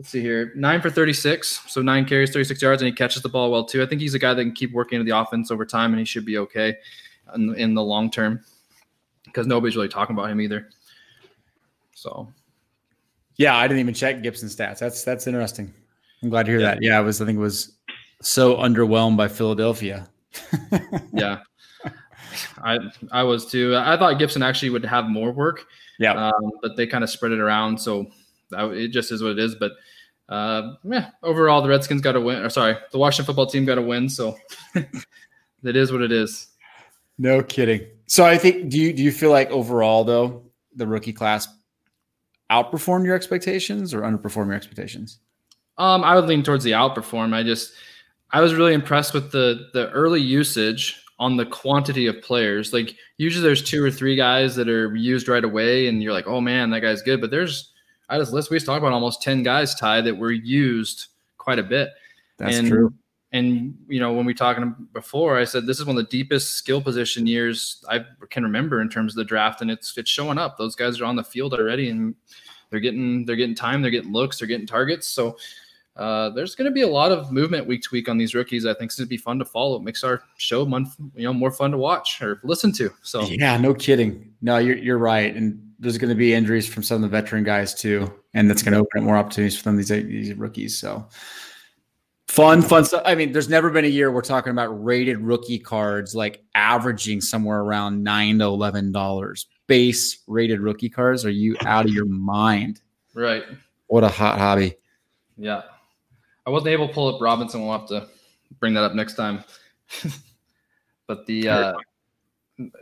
[0.00, 1.60] let's see here, nine for 36.
[1.70, 3.82] So nine carries, 36 yards, and he catches the ball well too.
[3.82, 5.98] I think he's a guy that can keep working into the offense over time, and
[5.98, 6.74] he should be okay
[7.34, 8.42] in, in the long term
[9.26, 10.70] because nobody's really talking about him either.
[11.92, 12.32] So,
[13.36, 14.78] yeah, I didn't even check Gibson's stats.
[14.78, 15.70] That's that's interesting.
[16.22, 16.66] I'm glad to hear yeah.
[16.74, 16.82] that.
[16.82, 17.20] Yeah, I was.
[17.20, 17.76] I think it was
[18.22, 20.08] so underwhelmed by Philadelphia.
[21.12, 21.40] yeah,
[22.62, 22.78] I
[23.12, 23.76] I was too.
[23.76, 25.66] I thought Gibson actually would have more work.
[25.98, 27.78] Yeah, um, but they kind of spread it around.
[27.78, 28.10] So
[28.52, 29.54] it just is what it is.
[29.54, 29.72] But
[30.28, 32.42] uh, yeah, overall, the Redskins got a win.
[32.42, 34.08] Or sorry, the Washington football team got a win.
[34.08, 34.36] So
[34.74, 36.48] it is what it is.
[37.18, 37.86] No kidding.
[38.06, 40.42] So I think do you do you feel like overall though
[40.74, 41.48] the rookie class
[42.50, 45.18] outperformed your expectations or underperformed your expectations?
[45.78, 47.34] Um, I would lean towards the outperform.
[47.34, 47.72] I just
[48.30, 52.72] I was really impressed with the the early usage on the quantity of players.
[52.72, 56.26] Like usually there's two or three guys that are used right away, and you're like,
[56.26, 57.20] oh man, that guy's good.
[57.20, 57.69] But there's
[58.10, 61.06] I just list we just talked about almost ten guys, Ty, that were used
[61.38, 61.90] quite a bit.
[62.36, 62.92] That's and, true.
[63.32, 66.54] And you know, when we talking before, I said this is one of the deepest
[66.54, 70.36] skill position years I can remember in terms of the draft, and it's it's showing
[70.36, 70.58] up.
[70.58, 72.14] Those guys are on the field already, and
[72.70, 75.06] they're getting they're getting time, they're getting looks, they're getting targets.
[75.06, 75.36] So
[75.96, 78.66] uh, there's going to be a lot of movement week to week on these rookies.
[78.66, 79.76] I think it's going to be fun to follow.
[79.76, 82.90] It makes our show month, you know, more fun to watch or listen to.
[83.02, 84.32] So yeah, no kidding.
[84.40, 87.42] No, you're you're right, and there's going to be injuries from some of the veteran
[87.42, 90.78] guys too, and that's going to open up more opportunities for them these these rookies.
[90.78, 91.08] So
[92.28, 93.02] fun, fun stuff.
[93.06, 97.22] I mean, there's never been a year we're talking about rated rookie cards like averaging
[97.22, 99.46] somewhere around nine to eleven dollars.
[99.66, 101.24] Base rated rookie cards.
[101.24, 102.82] Are you out of your mind?
[103.14, 103.44] Right.
[103.86, 104.76] What a hot hobby.
[105.36, 105.62] Yeah.
[106.46, 107.62] I wasn't able to pull up Robinson.
[107.62, 108.08] We'll have to
[108.58, 109.44] bring that up next time.
[111.06, 111.72] but the uh,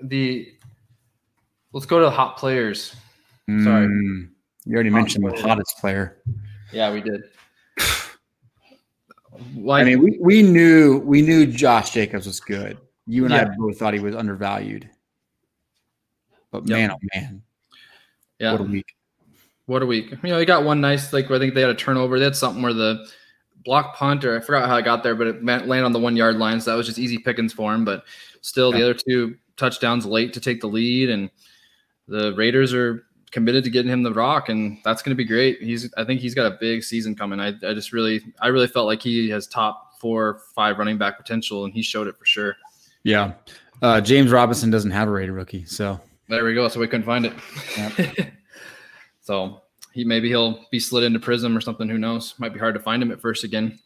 [0.03, 0.58] the
[1.73, 2.95] let's go to the hot players.
[3.49, 4.29] Sorry, mm,
[4.65, 5.37] you already hot mentioned player.
[5.37, 6.23] the hottest player.
[6.73, 7.23] Yeah, we did.
[9.57, 12.79] like, I mean, we, we knew we knew Josh Jacobs was good.
[13.07, 13.49] You and yeah.
[13.51, 14.89] I both thought he was undervalued.
[16.51, 16.79] But yep.
[16.79, 17.43] man, oh man,
[18.39, 18.95] yeah, what a week!
[19.67, 20.11] What a week!
[20.11, 22.19] You know, he got one nice like I think they had a turnover.
[22.19, 23.07] They had something where the
[23.65, 25.99] block punt, or I forgot how I got there, but it meant landed on the
[25.99, 26.61] one yard line.
[26.61, 27.85] So that was just easy pickings for him.
[27.85, 28.05] But
[28.41, 28.79] still, yeah.
[28.79, 31.31] the other two touchdowns late to take the lead, and
[32.09, 35.61] the Raiders are committed to getting him the rock, and that's going to be great.
[35.63, 37.39] He's, I think he's got a big season coming.
[37.39, 41.19] I, I just really, I really felt like he has top four, five running back
[41.19, 42.57] potential, and he showed it for sure.
[43.03, 43.35] Yeah,
[43.83, 46.69] uh, James Robinson doesn't have a rated rookie, so there we go.
[46.69, 47.33] So we couldn't find it.
[47.77, 48.33] Yep.
[49.21, 51.89] so he maybe he'll be slid into Prism or something.
[51.89, 52.35] Who knows?
[52.39, 53.79] Might be hard to find him at first again.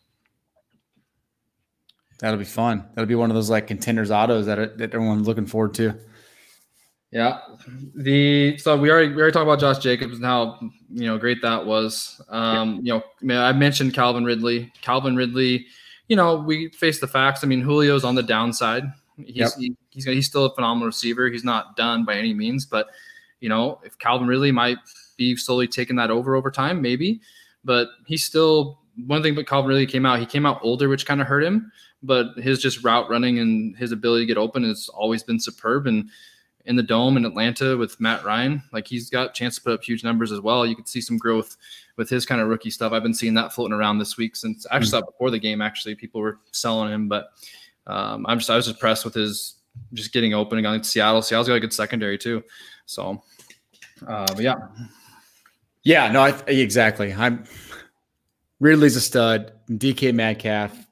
[2.19, 2.85] That'll be fun.
[2.95, 5.95] That'll be one of those like contenders autos that, that everyone's looking forward to.
[7.13, 7.41] Yeah,
[7.95, 10.59] the so we already we already talked about Josh Jacobs and how
[10.91, 12.23] you know great that was.
[12.31, 14.73] Um, you know, I mentioned Calvin Ridley.
[14.81, 15.67] Calvin Ridley,
[16.09, 17.45] you know, we face the facts.
[17.45, 18.85] I mean, Julio's on the downside.
[19.19, 19.51] He's yep.
[19.59, 21.29] he, he's he's still a phenomenal receiver.
[21.29, 22.89] He's not done by any means, but
[23.41, 24.79] you know, if Calvin Ridley might
[25.19, 27.21] be slowly taking that over over time, maybe.
[27.63, 29.35] But he's still one thing.
[29.35, 30.19] But Calvin really came out.
[30.19, 31.71] He came out older, which kind of hurt him.
[32.03, 35.87] But his just route running and his ability to get open has always been superb.
[35.87, 36.09] And
[36.67, 39.73] in the dome in Atlanta with Matt Ryan, like he's got a chance to put
[39.73, 40.67] up huge numbers as well.
[40.67, 41.57] You could see some growth
[41.97, 42.93] with his kind of rookie stuff.
[42.93, 45.11] I've been seeing that floating around this week since actually mm-hmm.
[45.11, 45.61] before the game.
[45.61, 47.31] Actually, people were selling him, but
[47.87, 49.57] um, I'm just I was impressed with his
[49.93, 51.23] just getting open and going to Seattle.
[51.23, 52.43] Seattle's got a good secondary too.
[52.87, 53.23] So,
[54.07, 54.57] uh, but yeah.
[55.85, 57.13] Yeah, no, I, exactly.
[57.13, 57.45] I'm
[58.61, 59.53] Ridley's a stud.
[59.69, 60.87] DK Metcalf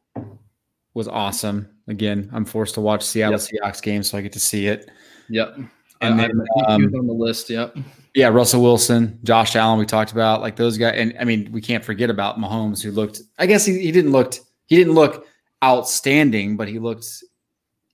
[0.95, 1.69] was awesome.
[1.87, 3.41] Again, I'm forced to watch Seattle yep.
[3.41, 4.91] Seahawks games, so I get to see it.
[5.31, 5.59] Yep.
[6.03, 7.51] And I, then um, on the list.
[7.51, 7.77] Yep.
[8.15, 11.61] Yeah, Russell Wilson, Josh Allen, we talked about like those guys, and I mean, we
[11.61, 13.21] can't forget about Mahomes, who looked.
[13.39, 15.27] I guess he, he didn't looked he didn't look
[15.63, 17.07] outstanding, but he looked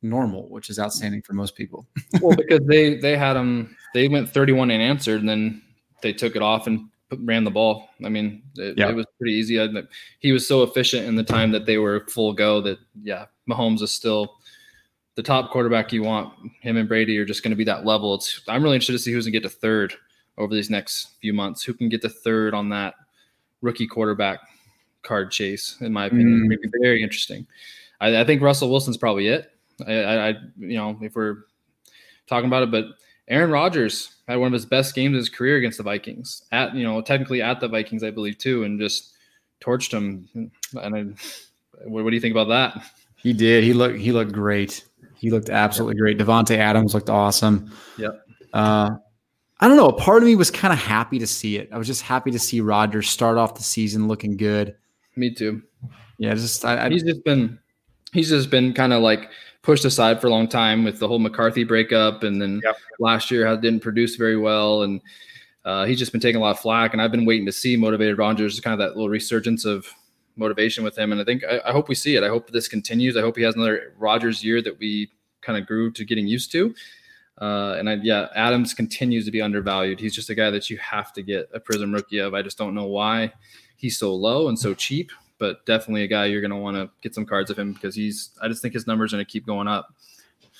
[0.02, 1.86] normal, which is outstanding for most people.
[2.22, 5.62] well, because they they had him, they went 31 and answered, and then
[6.02, 7.90] they took it off and ran the ball.
[8.04, 8.88] I mean, it, yeah.
[8.88, 9.60] it was pretty easy.
[9.60, 9.68] I,
[10.20, 13.82] he was so efficient in the time that they were full go that yeah, Mahomes
[13.82, 14.35] is still
[15.16, 16.32] the top quarterback you want.
[16.60, 18.14] Him and Brady are just going to be that level.
[18.14, 19.94] It's I'm really interested to see who's going to get to third
[20.38, 21.62] over these next few months.
[21.62, 22.94] Who can get to third on that
[23.62, 24.40] rookie quarterback
[25.02, 25.76] card chase?
[25.80, 26.70] In my opinion, mm.
[26.80, 27.46] very interesting.
[28.00, 29.50] I, I, think Russell Wilson's probably it.
[29.86, 31.44] I, I, you know, if we're
[32.26, 32.84] talking about it, but
[33.28, 36.42] Aaron Rodgers had one of his best games of his career against the Vikings.
[36.52, 39.14] At you know, technically at the Vikings, I believe too, and just
[39.62, 40.50] torched him.
[40.74, 41.02] And I,
[41.88, 42.84] what, what do you think about that?
[43.16, 43.64] He did.
[43.64, 43.98] He looked.
[43.98, 44.84] He looked great.
[45.18, 46.18] He looked absolutely great.
[46.18, 47.72] Davante Adams looked awesome.
[47.98, 48.22] Yep.
[48.52, 48.90] Uh,
[49.58, 49.88] I don't know.
[49.88, 51.70] A part of me was kind of happy to see it.
[51.72, 54.74] I was just happy to see Rodgers start off the season looking good.
[55.16, 55.62] Me too.
[56.18, 57.58] Yeah, just I, I, he's just been
[58.12, 59.30] he's just been kind of like
[59.62, 62.76] pushed aside for a long time with the whole McCarthy breakup, and then yep.
[63.00, 65.00] last year didn't produce very well, and
[65.64, 66.92] uh, he's just been taking a lot of flack.
[66.92, 69.86] And I've been waiting to see motivated Rodgers, kind of that little resurgence of
[70.36, 71.12] motivation with him.
[71.12, 72.22] And I think I, I, hope we see it.
[72.22, 73.16] I hope this continues.
[73.16, 76.52] I hope he has another Rodgers year that we kind of grew to getting used
[76.52, 76.74] to.
[77.40, 80.00] Uh, and I, yeah, Adams continues to be undervalued.
[80.00, 82.34] He's just a guy that you have to get a Prism rookie of.
[82.34, 83.32] I just don't know why
[83.76, 86.90] he's so low and so cheap but definitely a guy you're going to want to
[87.02, 88.30] get some cards of him because he's.
[88.40, 89.94] I just think his numbers are going to keep going up.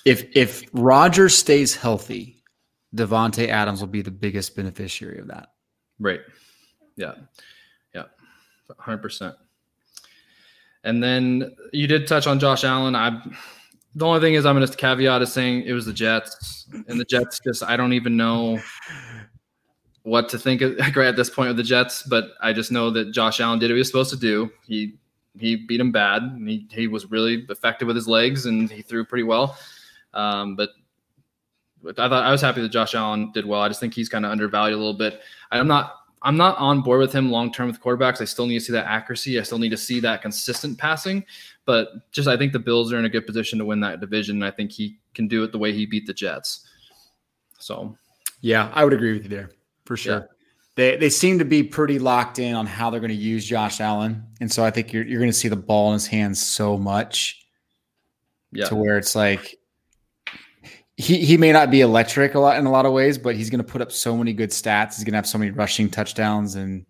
[0.05, 2.43] If if Roger stays healthy,
[2.95, 5.53] Davante Adams will be the biggest beneficiary of that.
[5.99, 6.21] Right.
[6.95, 7.15] Yeah.
[7.93, 8.03] Yeah.
[8.77, 9.35] Hundred percent.
[10.87, 12.95] And then you did touch on Josh Allen.
[12.95, 13.21] I
[13.93, 16.97] the only thing is I'm going to caveat is saying it was the Jets, and
[16.97, 18.61] the Jets just I don't even know
[20.03, 22.89] what to think of right at this point with the Jets, but I just know
[22.91, 24.49] that Josh Allen did what he was supposed to do.
[24.65, 24.93] He
[25.37, 26.21] he beat him bad.
[26.45, 29.57] He he was really effective with his legs, and he threw pretty well.
[30.13, 30.69] Um, but
[31.85, 33.59] I thought I was happy that Josh Allen did well.
[33.59, 35.19] I just think he's kind of undervalued a little bit.
[35.51, 38.21] I'm not I'm not on board with him long term with quarterbacks.
[38.21, 39.39] I still need to see that accuracy.
[39.39, 41.23] I still need to see that consistent passing.
[41.65, 44.37] But just I think the Bills are in a good position to win that division.
[44.37, 46.65] And I think he can do it the way he beat the Jets.
[47.59, 47.95] So
[48.41, 49.51] yeah, I would agree with you there
[49.85, 50.19] for sure.
[50.19, 50.25] Yeah.
[50.75, 53.81] They, they seem to be pretty locked in on how they're going to use Josh
[53.81, 54.23] Allen.
[54.39, 56.77] And so I think you're, you're going to see the ball in his hands so
[56.77, 57.43] much
[58.51, 58.67] yeah.
[58.67, 59.56] to where it's like
[60.97, 63.51] he he may not be electric a lot in a lot of ways, but he's
[63.51, 64.95] going to put up so many good stats.
[64.95, 66.85] He's going to have so many rushing touchdowns and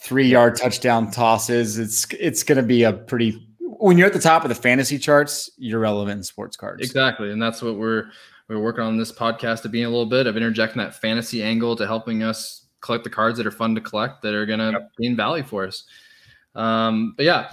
[0.00, 1.76] three yard touchdown tosses.
[1.76, 4.96] It's it's going to be a pretty when you're at the top of the fantasy
[4.96, 6.82] charts, you're relevant in sports cards.
[6.82, 8.06] Exactly, and that's what we're
[8.48, 11.74] we're working on this podcast to being a little bit of interjecting that fantasy angle
[11.74, 14.70] to helping us collect the cards that are fun to collect that are going to
[14.70, 14.90] yep.
[14.98, 15.84] be in value for us.
[16.54, 17.52] Um, but yeah,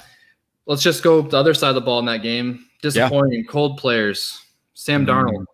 [0.67, 2.67] let's just go the other side of the ball in that game.
[2.84, 3.49] Disappointing, yeah.
[3.49, 4.39] cold players.
[4.73, 5.27] Sam mm-hmm.
[5.27, 5.45] Darnold.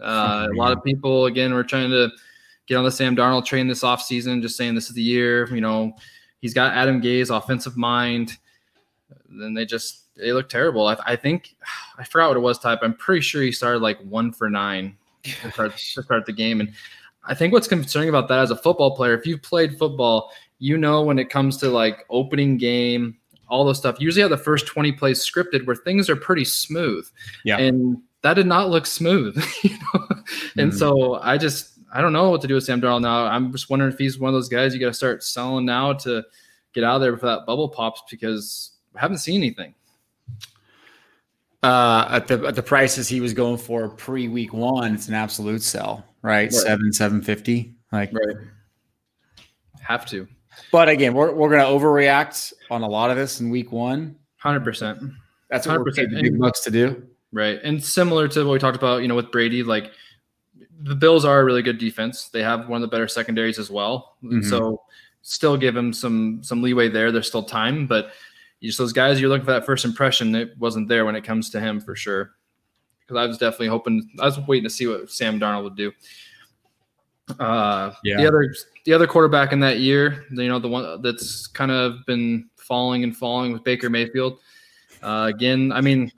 [0.00, 2.10] Uh, a lot of people, again, were trying to
[2.66, 5.52] get on the Sam Darnold train this offseason, just saying this is the year.
[5.52, 5.92] You know,
[6.40, 8.36] he's got Adam Gase offensive mind.
[9.28, 10.86] Then they just they look terrible.
[10.86, 11.56] I, I, think
[11.98, 12.58] I forgot what it was.
[12.58, 12.80] Type.
[12.82, 16.60] I'm pretty sure he started like one for nine to start, to start the game.
[16.60, 16.72] And
[17.24, 20.76] I think what's concerning about that as a football player, if you've played football, you
[20.76, 23.16] know when it comes to like opening game,
[23.48, 24.00] all those stuff.
[24.00, 27.08] Usually have the first 20 plays scripted where things are pretty smooth.
[27.44, 27.58] Yeah.
[27.58, 29.42] And that did not look smooth.
[29.62, 30.06] you know?
[30.56, 33.24] And mm so I just I don't know what to do with Sam Darnold now.
[33.24, 35.94] I'm just wondering if he's one of those guys you got to start selling now
[35.94, 36.22] to
[36.74, 39.74] get out of there before that bubble pops because I haven't seen anything.
[41.62, 45.14] Uh, at the at the prices he was going for pre week one, it's an
[45.14, 46.42] absolute sell, right?
[46.42, 46.52] right.
[46.52, 48.36] Seven seven fifty, like right.
[49.80, 50.28] Have to.
[50.70, 54.16] But again, we're we're gonna overreact on a lot of this in week one.
[54.36, 55.02] Hundred percent.
[55.50, 55.84] That's what 100%.
[55.84, 57.08] we're paid the big bucks to do.
[57.32, 57.60] Right.
[57.62, 59.92] And similar to what we talked about, you know, with Brady, like
[60.80, 62.28] the Bills are a really good defense.
[62.28, 64.16] They have one of the better secondaries as well.
[64.22, 64.42] Mm-hmm.
[64.42, 64.82] So
[65.22, 67.12] still give him some some leeway there.
[67.12, 68.12] There's still time, but
[68.62, 71.50] just those guys you're looking for that first impression, it wasn't there when it comes
[71.50, 72.32] to him for sure.
[73.00, 75.92] Because I was definitely hoping I was waiting to see what Sam Darnold would do.
[77.38, 78.16] Uh yeah.
[78.16, 78.54] the other
[78.86, 83.04] the other quarterback in that year, you know, the one that's kind of been falling
[83.04, 84.38] and falling with Baker Mayfield.
[85.02, 86.10] Uh, again, I mean,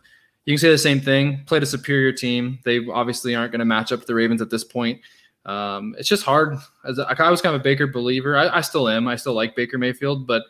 [0.44, 1.42] you can say the same thing.
[1.46, 2.58] Played a superior team.
[2.64, 5.00] They obviously aren't going to match up the Ravens at this point.
[5.44, 6.58] Um, it's just hard.
[6.84, 8.36] As a, I was kind of a Baker believer.
[8.36, 9.08] I, I, still am.
[9.08, 10.42] I still like Baker Mayfield, but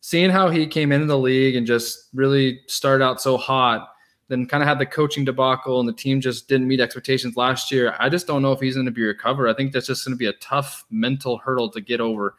[0.00, 3.88] seeing how he came into the league and just really started out so hot,
[4.28, 7.70] then kind of had the coaching debacle and the team just didn't meet expectations last
[7.70, 7.94] year.
[7.98, 9.48] I just don't know if he's going to be recovered.
[9.48, 12.36] I think that's just going to be a tough mental hurdle to get over.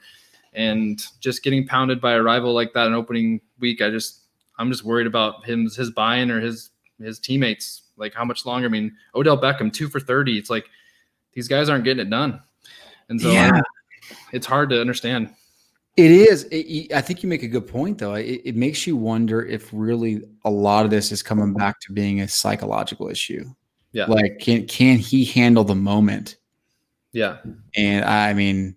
[0.53, 4.21] And just getting pounded by a rival like that in opening week, I just
[4.57, 7.83] I'm just worried about him his buy-in or his his teammates.
[7.97, 8.67] Like how much longer?
[8.67, 10.37] I mean, Odell Beckham two for thirty.
[10.37, 10.65] It's like
[11.33, 12.41] these guys aren't getting it done,
[13.09, 13.61] and so yeah.
[14.31, 15.33] it's hard to understand.
[15.97, 16.43] It is.
[16.51, 18.13] It, I think you make a good point, though.
[18.13, 21.91] It, it, makes you wonder if really a lot of this is coming back to
[21.91, 23.45] being a psychological issue.
[23.93, 24.05] Yeah.
[24.05, 26.37] Like, can can he handle the moment?
[27.13, 27.37] Yeah.
[27.75, 28.75] And I mean,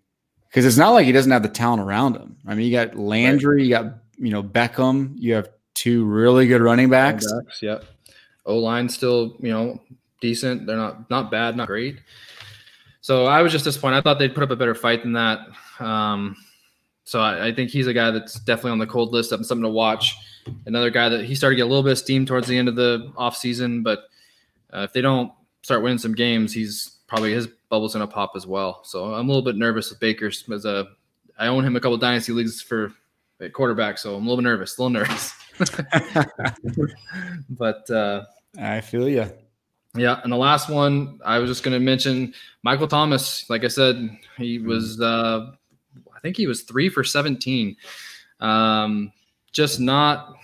[0.48, 2.36] because it's not like he doesn't have the talent around him.
[2.46, 3.64] I mean, you got Landry, right.
[3.64, 7.26] you got you know Beckham, you have two really good running backs.
[7.26, 7.84] Running backs yep.
[8.50, 9.80] O line still, you know,
[10.20, 10.66] decent.
[10.66, 12.00] They're not not bad, not great.
[13.00, 13.96] So I was just disappointed.
[13.96, 15.40] I thought they'd put up a better fight than that.
[15.78, 16.36] Um,
[17.04, 19.30] so I, I, think he's a guy that's definitely on the cold list.
[19.30, 20.14] Something to watch.
[20.66, 22.68] Another guy that he started to get a little bit of steam towards the end
[22.68, 24.00] of the offseason, but
[24.72, 25.32] uh, if they don't
[25.62, 28.82] start winning some games, he's probably his bubble's going to pop as well.
[28.84, 30.88] So I'm a little bit nervous with Baker as a.
[31.38, 32.92] I own him a couple dynasty leagues for
[33.40, 35.32] a quarterback, so I'm a little bit nervous, a little nervous.
[37.50, 38.24] but uh,
[38.58, 39.30] I feel you.
[39.96, 42.32] Yeah, and the last one I was just going to mention
[42.62, 43.48] Michael Thomas.
[43.50, 44.68] Like I said, he hmm.
[44.68, 45.50] was uh,
[46.14, 47.76] I think he was three for seventeen.
[48.40, 49.12] Um,
[49.52, 50.36] just not.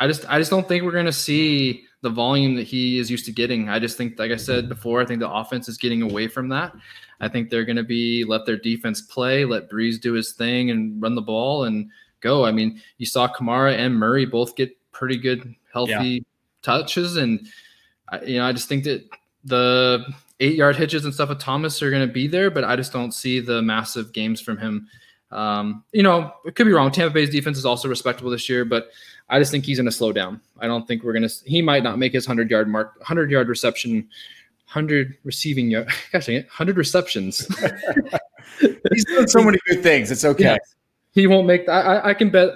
[0.00, 3.10] I just I just don't think we're going to see the volume that he is
[3.10, 3.68] used to getting.
[3.68, 6.48] I just think, like I said before, I think the offense is getting away from
[6.48, 6.74] that.
[7.20, 10.70] I think they're going to be let their defense play, let Brees do his thing
[10.70, 11.88] and run the ball and
[12.20, 12.44] go.
[12.44, 16.18] I mean, you saw Kamara and Murray both get pretty good, healthy yeah.
[16.62, 17.46] Touches, and
[18.26, 19.08] you know, I just think that
[19.44, 20.04] the
[20.40, 22.92] eight yard hitches and stuff with Thomas are going to be there, but I just
[22.92, 24.88] don't see the massive games from him.
[25.30, 26.90] Um, you know, it could be wrong.
[26.90, 28.90] Tampa Bay's defense is also respectable this year, but
[29.28, 30.40] I just think he's going to slow down.
[30.58, 31.34] I don't think we're going to.
[31.46, 34.08] He might not make his hundred yard mark, hundred yard reception,
[34.66, 35.88] hundred receiving yard.
[36.12, 37.46] Gosh hundred receptions.
[38.92, 40.10] he's doing so many good things.
[40.10, 40.44] It's okay.
[40.44, 40.56] Yeah.
[41.12, 41.68] He won't make.
[41.68, 42.50] I, I can bet.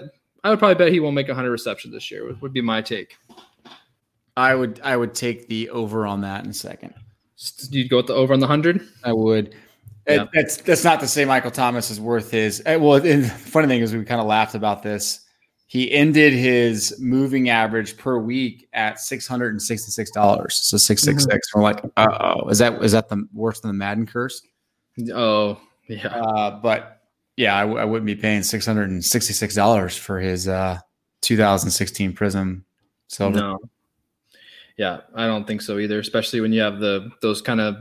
[0.44, 2.26] I would probably bet he won't make hundred receptions this year.
[2.26, 3.16] Would, would be my take.
[4.36, 4.80] I would.
[4.84, 6.94] I would take the over on that in a second.
[7.70, 8.86] You'd go with the over on the hundred.
[9.04, 9.54] I would.
[10.08, 10.26] Yeah.
[10.32, 12.62] that's that's not to say Michael Thomas is worth his.
[12.64, 15.20] Eh, well, the funny thing is we kind of laughed about this.
[15.68, 20.54] He ended his moving average per week at six hundred and sixty six dollars.
[20.54, 21.50] So six six six.
[21.50, 21.58] Mm-hmm.
[21.58, 24.42] We're like, oh, is that is that the worse than the Madden curse?
[25.12, 25.58] Oh
[25.88, 26.08] yeah.
[26.08, 27.02] Uh, but
[27.36, 30.46] yeah, I w- I wouldn't be paying six hundred and sixty six dollars for his
[30.46, 30.78] uh,
[31.22, 32.62] 2016 Prizm
[33.08, 33.36] Silver.
[33.36, 33.58] No.
[34.76, 35.98] Yeah, I don't think so either.
[35.98, 37.76] Especially when you have the those kind of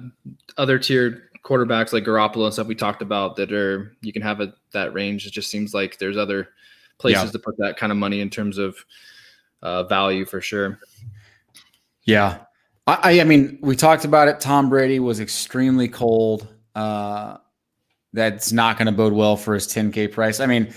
[0.58, 4.42] other tiered quarterbacks like Garoppolo and stuff we talked about that are you can have
[4.42, 5.26] a, that range.
[5.26, 6.50] It just seems like there's other
[6.98, 7.32] places yeah.
[7.32, 8.78] to put that kind of money in terms of
[9.62, 10.80] uh, value for sure.
[12.04, 12.40] Yeah,
[12.88, 14.40] I, I mean we talked about it.
[14.40, 16.48] Tom Brady was extremely cold.
[16.74, 17.38] Uh,
[18.14, 20.40] that's not going to bode well for his 10k price.
[20.40, 20.74] I mean,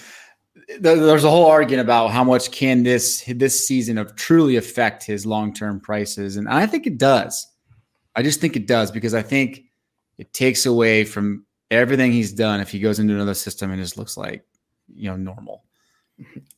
[0.80, 5.24] there's a whole argument about how much can this this season of truly affect his
[5.24, 7.46] long term prices, and I think it does.
[8.14, 9.64] I just think it does because I think
[10.18, 13.96] it takes away from everything he's done if he goes into another system and just
[13.96, 14.44] looks like
[14.94, 15.64] you know normal.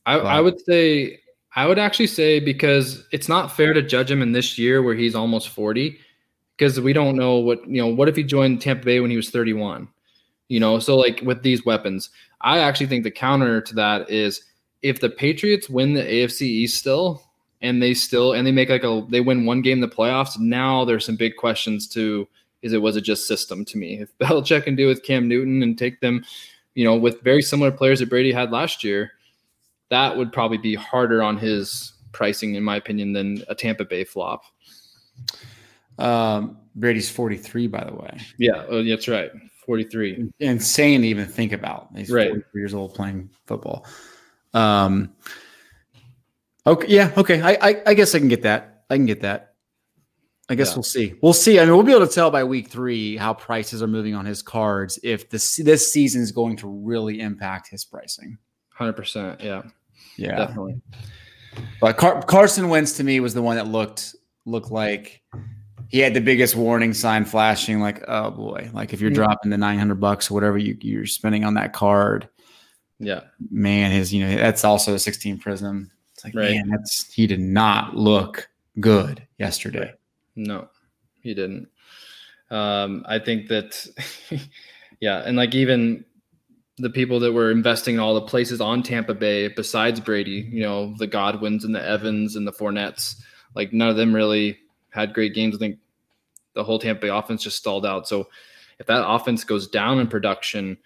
[0.05, 1.19] I, but, I would say
[1.55, 4.95] I would actually say because it's not fair to judge him in this year where
[4.95, 5.97] he's almost 40
[6.57, 9.17] because we don't know what you know what if he joined Tampa Bay when he
[9.17, 9.87] was 31
[10.47, 12.09] you know so like with these weapons
[12.41, 14.43] I actually think the counter to that is
[14.81, 17.23] if the Patriots win the AFC East still
[17.61, 20.39] and they still and they make like a they win one game in the playoffs
[20.39, 22.27] now there's some big questions to
[22.61, 23.99] is it was it just system to me?
[23.99, 26.23] If Belichick can do with Cam Newton and take them,
[26.75, 29.11] you know, with very similar players that Brady had last year,
[29.89, 34.03] that would probably be harder on his pricing, in my opinion, than a Tampa Bay
[34.03, 34.43] flop.
[35.97, 38.19] Um, Brady's 43, by the way.
[38.37, 39.31] Yeah, oh, that's right.
[39.71, 40.31] 43.
[40.41, 41.87] Insane to even think about.
[41.95, 42.27] He's right.
[42.27, 43.85] 43 years old playing football.
[44.53, 45.13] Um,
[46.67, 46.87] okay.
[46.89, 47.13] Yeah.
[47.15, 47.41] Okay.
[47.41, 48.83] I, I, I guess I can get that.
[48.89, 49.53] I can get that.
[50.49, 50.75] I guess yeah.
[50.75, 51.13] we'll see.
[51.21, 51.57] We'll see.
[51.57, 54.25] I mean, we'll be able to tell by week three how prices are moving on
[54.25, 58.37] his cards if this this season is going to really impact his pricing.
[58.73, 59.39] Hundred percent.
[59.39, 59.61] Yeah.
[60.17, 60.35] Yeah.
[60.35, 60.81] Definitely.
[61.79, 65.20] But Car- Carson Wentz to me was the one that looked looked like
[65.91, 67.81] he had the biggest warning sign flashing.
[67.81, 68.69] Like, oh boy!
[68.73, 69.15] Like if you're mm-hmm.
[69.15, 72.29] dropping the nine hundred bucks or whatever you, you're spending on that card.
[72.97, 73.21] Yeah.
[73.49, 75.91] Man, his you know that's also a sixteen prism.
[76.13, 76.51] It's like right.
[76.51, 79.93] man, that's he did not look good yesterday.
[80.37, 80.69] No,
[81.19, 81.67] he didn't.
[82.49, 83.85] Um, I think that,
[85.01, 86.05] yeah, and like even
[86.77, 90.61] the people that were investing in all the places on Tampa Bay besides Brady, you
[90.61, 93.15] know, the Godwins and the Evans and the Fournettes,
[93.55, 94.57] like none of them really
[94.91, 95.55] had great games.
[95.55, 95.79] I think
[96.53, 98.07] the whole Tampa Bay offense just stalled out.
[98.07, 98.27] So
[98.79, 100.77] if that offense goes down in production,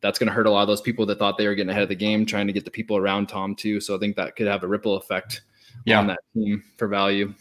[0.00, 1.82] that's going to hurt a lot of those people that thought they were getting ahead
[1.82, 3.80] of the game, trying to get the people around Tom too.
[3.80, 5.42] So I think that could have a ripple effect
[5.84, 5.98] yeah.
[5.98, 7.32] on that team for value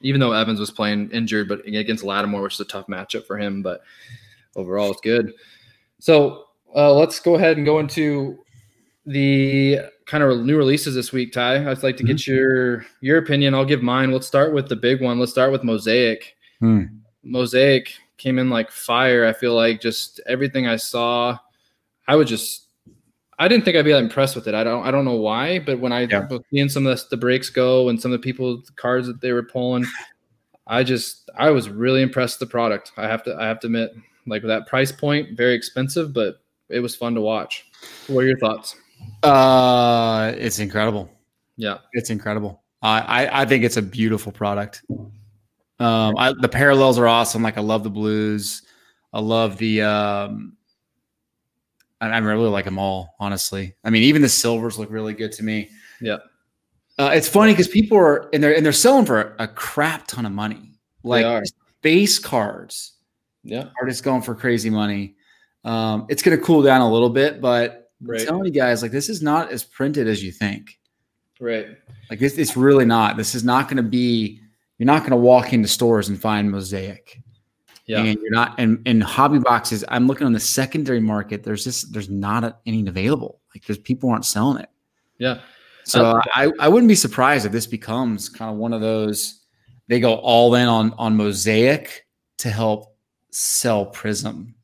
[0.00, 3.38] even though Evans was playing injured, but against Lattimore, which is a tough matchup for
[3.38, 3.62] him.
[3.62, 3.82] But
[4.54, 5.32] overall, it's good.
[5.98, 8.38] So uh, let's go ahead and go into
[9.04, 11.32] the kind of new releases this week.
[11.32, 12.32] Ty, I'd like to get mm-hmm.
[12.32, 13.54] your your opinion.
[13.54, 14.12] I'll give mine.
[14.12, 15.18] Let's start with the big one.
[15.18, 16.35] Let's start with Mosaic.
[16.60, 16.84] Hmm.
[17.22, 19.26] Mosaic came in like fire.
[19.26, 21.38] I feel like just everything I saw,
[22.08, 22.66] I would just
[23.38, 24.54] I didn't think I'd be that impressed with it.
[24.54, 26.26] I don't I don't know why, but when I yeah.
[26.26, 29.06] was seeing some of the, the breaks go and some of the people the cards
[29.06, 29.84] that they were pulling,
[30.66, 32.92] I just I was really impressed with the product.
[32.96, 33.94] I have to I have to admit,
[34.26, 36.36] like that price point, very expensive, but
[36.68, 37.66] it was fun to watch.
[38.06, 38.74] What are your thoughts?
[39.22, 41.10] Uh, it's incredible.
[41.56, 42.62] Yeah, it's incredible.
[42.80, 44.82] I I, I think it's a beautiful product.
[45.78, 47.42] Um, I, the parallels are awesome.
[47.42, 48.62] Like I love the blues.
[49.12, 50.56] I love the um,
[52.00, 53.74] I really like them all, honestly.
[53.84, 55.70] I mean, even the silvers look really good to me.
[56.00, 56.18] Yeah.
[56.98, 60.26] Uh, it's funny because people are and they're and they're selling for a crap ton
[60.26, 60.72] of money.
[61.02, 61.44] Like
[61.82, 62.94] base cards.
[63.44, 63.68] Yeah.
[63.80, 65.14] Are just going for crazy money.
[65.64, 68.20] Um, it's gonna cool down a little bit, but right.
[68.20, 70.78] I'm telling you guys, like this is not as printed as you think.
[71.40, 71.68] Right.
[72.10, 73.16] Like this, it's really not.
[73.16, 74.40] This is not gonna be,
[74.78, 77.20] you're not gonna walk into stores and find mosaic.
[77.86, 78.02] Yeah.
[78.02, 81.44] And you're not and in hobby boxes, I'm looking on the secondary market.
[81.44, 83.40] There's just there's not a, any available.
[83.54, 84.68] Like there's people aren't selling it.
[85.18, 85.40] Yeah.
[85.84, 89.44] So uh, I, I wouldn't be surprised if this becomes kind of one of those
[89.86, 92.06] they go all in on on mosaic
[92.38, 92.96] to help
[93.30, 94.54] sell prism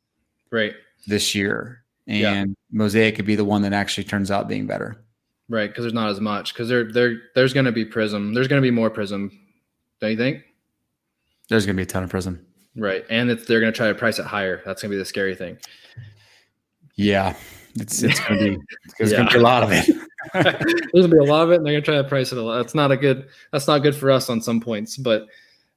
[0.50, 0.72] right
[1.06, 2.44] this year and yeah.
[2.70, 5.04] Mosaic could be the one that actually turns out being better.
[5.48, 6.52] Right, because there's not as much.
[6.52, 8.34] Because there, there, there's going to be Prizm.
[8.34, 9.30] There's going to be more Prizm.
[10.02, 10.42] Don't you think?
[11.48, 12.40] There's going to be a ton of Prizm.
[12.74, 14.60] Right, and they're going to try to price it higher.
[14.66, 15.58] That's going to be the scary thing.
[16.96, 17.36] Yeah,
[17.76, 18.62] it's it's going to be
[18.98, 19.18] there's yeah.
[19.18, 19.86] going to be a lot of it.
[20.32, 22.32] there's going to be a lot of it, and they're going to try to price
[22.32, 22.56] it a lot.
[22.56, 23.28] That's not a good.
[23.52, 24.96] That's not good for us on some points.
[24.96, 25.26] But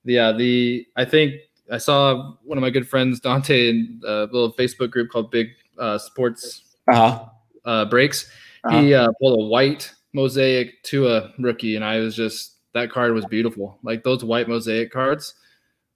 [0.06, 1.36] yeah, the I think
[1.72, 5.50] I saw one of my good friends Dante in a little Facebook group called Big
[5.78, 7.26] uh, Sports uh-huh.
[7.64, 8.32] uh, Breaks.
[8.64, 8.82] Uh-huh.
[8.82, 13.14] He uh, pulled a white mosaic to a rookie, and I was just that card
[13.14, 13.80] was beautiful.
[13.84, 15.34] Like those white mosaic cards,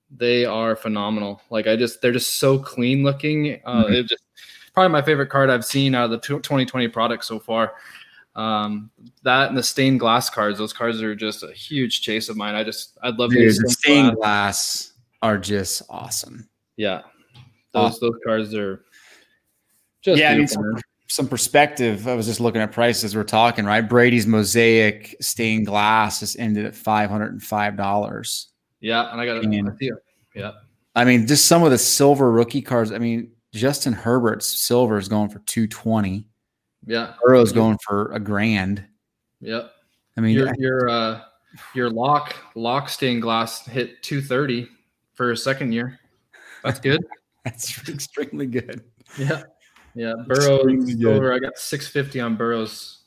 [0.10, 1.42] they are phenomenal.
[1.50, 3.62] Like I just they're just so clean looking.
[3.66, 3.94] Uh, mm-hmm.
[3.94, 4.24] It just
[4.74, 7.74] probably my favorite card I've seen out of the 2020 product so far.
[8.36, 8.92] Um,
[9.24, 12.56] that and the stained glass cards, those cards are just a huge chase of mine.
[12.56, 14.92] I just I'd love Dude, to the stained glass.
[14.92, 16.48] glass are just awesome.
[16.78, 17.02] Yeah,
[17.74, 18.00] those awesome.
[18.10, 18.86] those cards are
[20.02, 20.32] just yeah.
[20.32, 20.48] I mean,
[21.10, 22.08] some, perspective.
[22.08, 23.16] I was just looking at prices.
[23.16, 23.82] We're talking right.
[23.82, 28.50] Brady's mosaic stained glass just ended at five hundred and five dollars.
[28.80, 29.94] Yeah, and I got it.
[30.36, 30.52] Yeah.
[30.96, 32.92] I mean, just some of the silver rookie cards.
[32.92, 36.28] I mean, Justin Herbert's silver is going for two twenty.
[36.86, 37.14] Yeah.
[37.24, 38.86] Burrow's going for a grand.
[39.42, 39.72] Yep.
[40.18, 41.22] I mean, your your uh,
[41.74, 44.68] your lock lock stained glass hit two thirty
[45.14, 46.00] for a second year.
[46.64, 47.04] That's good.
[47.46, 48.84] That's extremely good.
[49.18, 49.44] Yeah.
[49.96, 50.14] Yeah.
[50.28, 51.34] Burrows silver.
[51.34, 53.00] I got 650 on Burrows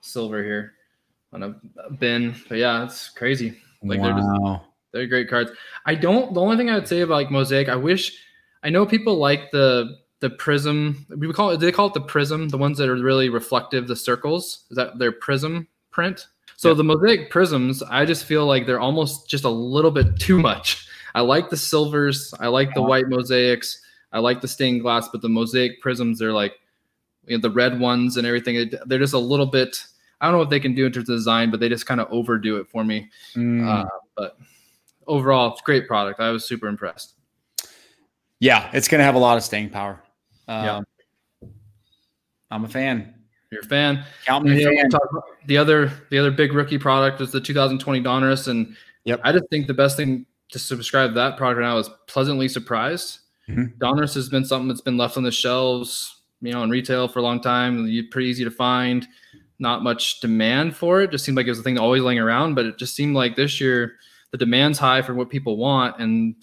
[0.00, 0.72] silver here
[1.32, 1.54] on a,
[1.86, 2.34] a bin.
[2.48, 3.56] But yeah, it's crazy.
[3.82, 4.06] Like wow.
[4.06, 5.50] they're just they're great cards.
[5.84, 8.18] I don't the only thing I would say about like Mosaic, I wish
[8.62, 11.06] I know people like the the prism.
[11.16, 13.96] We call it they call it the prism, the ones that are really reflective, the
[13.96, 14.64] circles.
[14.70, 16.26] Is that their prism print?
[16.56, 16.74] So yeah.
[16.76, 20.88] the mosaic prisms, I just feel like they're almost just a little bit too much.
[21.14, 22.32] I like the silvers.
[22.40, 23.80] I like the white mosaics.
[24.16, 26.54] I like the stained glass, but the mosaic prisms, they're like
[27.26, 28.70] you know, the red ones and everything.
[28.86, 29.84] They're just a little bit.
[30.22, 32.00] I don't know what they can do in terms of design, but they just kind
[32.00, 33.10] of overdo it for me.
[33.34, 33.68] Mm.
[33.68, 33.84] Uh,
[34.16, 34.38] but
[35.06, 36.18] overall, it's a great product.
[36.18, 37.12] I was super impressed.
[38.40, 40.02] Yeah, it's going to have a lot of staying power.
[40.48, 40.80] Um, yeah.
[42.50, 43.16] I'm a fan.
[43.52, 44.02] You're a fan.
[44.24, 44.88] Count me fan.
[45.44, 49.20] The other, the other big rookie product is the 2020 Donruss, and yep.
[49.24, 53.18] I just think the best thing to subscribe to that product now is pleasantly surprised.
[53.48, 53.78] Mm-hmm.
[53.78, 57.20] Donruss has been something that's been left on the shelves, you know, in retail for
[57.20, 57.84] a long time.
[58.10, 59.06] Pretty easy to find,
[59.58, 61.10] not much demand for it.
[61.10, 63.36] Just seemed like it was a thing always laying around, but it just seemed like
[63.36, 63.96] this year
[64.32, 66.34] the demand's high for what people want and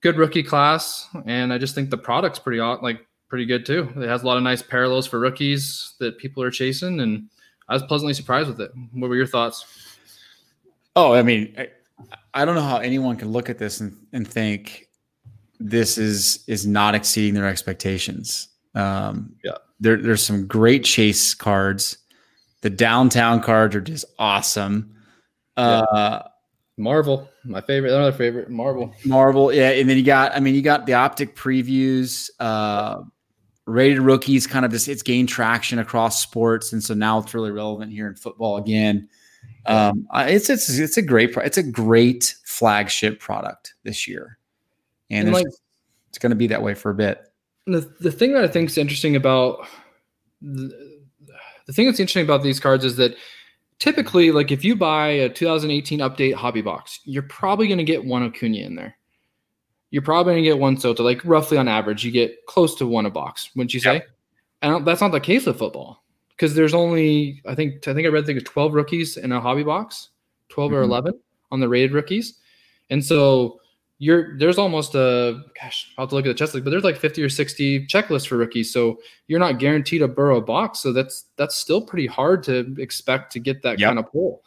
[0.00, 1.08] good rookie class.
[1.26, 3.88] And I just think the product's pretty like pretty good too.
[3.96, 7.28] It has a lot of nice parallels for rookies that people are chasing, and
[7.68, 8.70] I was pleasantly surprised with it.
[8.92, 9.64] What were your thoughts?
[10.94, 11.56] Oh, I mean,
[12.34, 14.85] I don't know how anyone can look at this and, and think
[15.60, 18.48] this is is not exceeding their expectations.
[18.74, 21.98] Um, yeah, there, there's some great chase cards.
[22.62, 24.94] The downtown cards are just awesome.
[25.56, 26.22] Uh, yeah.
[26.78, 28.94] Marvel, my favorite, another favorite, Marvel.
[29.04, 32.98] Marvel, yeah, and then you got, I mean, you got the optic previews, uh,
[33.66, 37.50] rated rookies, kind of just it's gained traction across sports, and so now it's really
[37.50, 39.08] relevant here in football again.
[39.64, 44.38] Um, it's it's it's a great it's a great flagship product this year,
[45.10, 45.46] and, and like,
[46.08, 47.20] it's going to be that way for a bit.
[47.66, 49.66] The the thing that I think is interesting about
[50.40, 50.96] the,
[51.66, 53.16] the thing that's interesting about these cards is that
[53.78, 58.04] typically, like if you buy a 2018 update hobby box, you're probably going to get
[58.04, 58.96] one Acuna in there.
[59.90, 62.86] You're probably going to get one Soto, like roughly on average, you get close to
[62.86, 63.94] one a box, wouldn't you say?
[63.94, 64.08] Yep.
[64.62, 68.10] And that's not the case with football because there's only I think I think I
[68.10, 70.10] read think 12 rookies in a hobby box,
[70.50, 70.78] 12 mm-hmm.
[70.78, 72.38] or 11 on the rated rookies,
[72.90, 73.60] and so
[73.98, 76.96] you're there's almost a gosh I'll have to look at the checklist, but there's like
[76.96, 81.24] 50 or 60 checklists for rookies, so you're not guaranteed a Burrow box, so that's
[81.36, 83.88] that's still pretty hard to expect to get that yep.
[83.88, 84.42] kind of pull.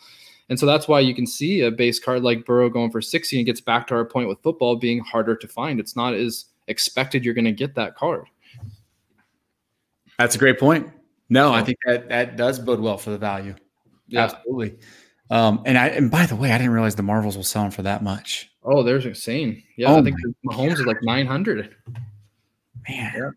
[0.49, 3.37] And so that's why you can see a base card like Burrow going for 60
[3.37, 5.79] and gets back to our point with football being harder to find.
[5.79, 8.25] It's not as expected you're going to get that card.
[10.17, 10.89] That's a great point.
[11.29, 13.53] No, I think that that does bode well for the value.
[14.07, 14.23] Yeah.
[14.23, 14.79] Absolutely.
[15.29, 17.71] Um, and I and by the way, I didn't realize the Marvels will sell them
[17.71, 18.51] for that much.
[18.63, 19.63] Oh, there's insane.
[19.77, 21.75] Yeah, oh I think Mahomes is like nine hundred.
[22.87, 23.29] Man, yeah.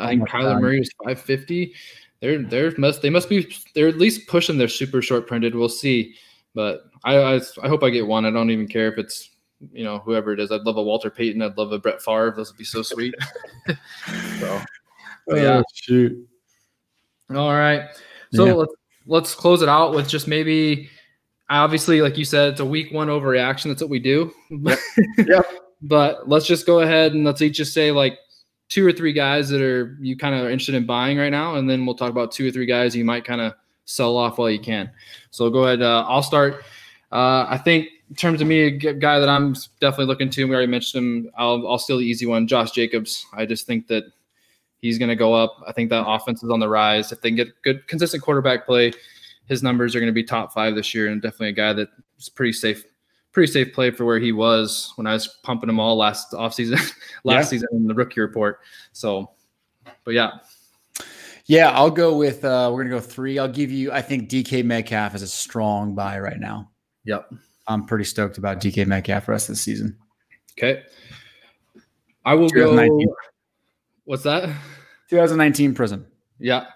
[0.00, 1.74] I think Kyler Murray is five fifty.
[2.20, 5.54] They're they're must they must be they're at least pushing their super short printed.
[5.54, 6.14] We'll see,
[6.54, 8.24] but I, I I hope I get one.
[8.24, 9.30] I don't even care if it's
[9.72, 10.50] you know whoever it is.
[10.50, 11.42] I'd love a Walter Payton.
[11.42, 12.32] I'd love a Brett Favre.
[12.34, 13.14] Those would be so sweet.
[14.40, 14.62] so,
[15.30, 16.26] oh, yeah, shoot.
[17.30, 17.82] All right.
[18.32, 18.52] So yeah.
[18.54, 18.74] let's
[19.06, 20.88] let's close it out with just maybe
[21.58, 23.64] obviously, like you said, it's a week one overreaction.
[23.64, 24.32] That's what we do.
[25.18, 25.42] yeah.
[25.82, 28.18] but let's just go ahead and let's each just say like
[28.68, 31.56] two or three guys that are you kind of are interested in buying right now,
[31.56, 34.38] and then we'll talk about two or three guys you might kind of sell off
[34.38, 34.90] while you can.
[35.30, 35.82] So go ahead.
[35.82, 36.64] Uh, I'll start.
[37.10, 40.54] Uh, I think in terms of me, a guy that I'm definitely looking to, we
[40.54, 41.32] already mentioned him.
[41.36, 43.26] I'll, I'll steal the easy one, Josh Jacobs.
[43.32, 44.04] I just think that
[44.82, 45.62] he's going to go up.
[45.66, 47.12] I think that offense is on the rise.
[47.12, 48.92] If they can get good, consistent quarterback play,
[49.46, 52.28] his numbers are going to be top five this year, and definitely a guy that's
[52.28, 52.84] pretty safe,
[53.32, 56.78] pretty safe play for where he was when I was pumping him all last offseason,
[57.24, 57.50] last yeah.
[57.50, 58.60] season in the rookie report.
[58.92, 59.30] So,
[60.04, 60.30] but yeah.
[61.46, 63.38] Yeah, I'll go with uh we're gonna go three.
[63.38, 66.70] I'll give you I think DK Metcalf is a strong buy right now.
[67.04, 67.34] Yep.
[67.66, 69.98] I'm pretty stoked about DK Metcalf rest of the season.
[70.56, 70.82] Okay.
[72.24, 72.74] I will go
[74.04, 74.44] what's that?
[75.10, 76.04] 2019 Prizm.
[76.38, 76.66] Yeah.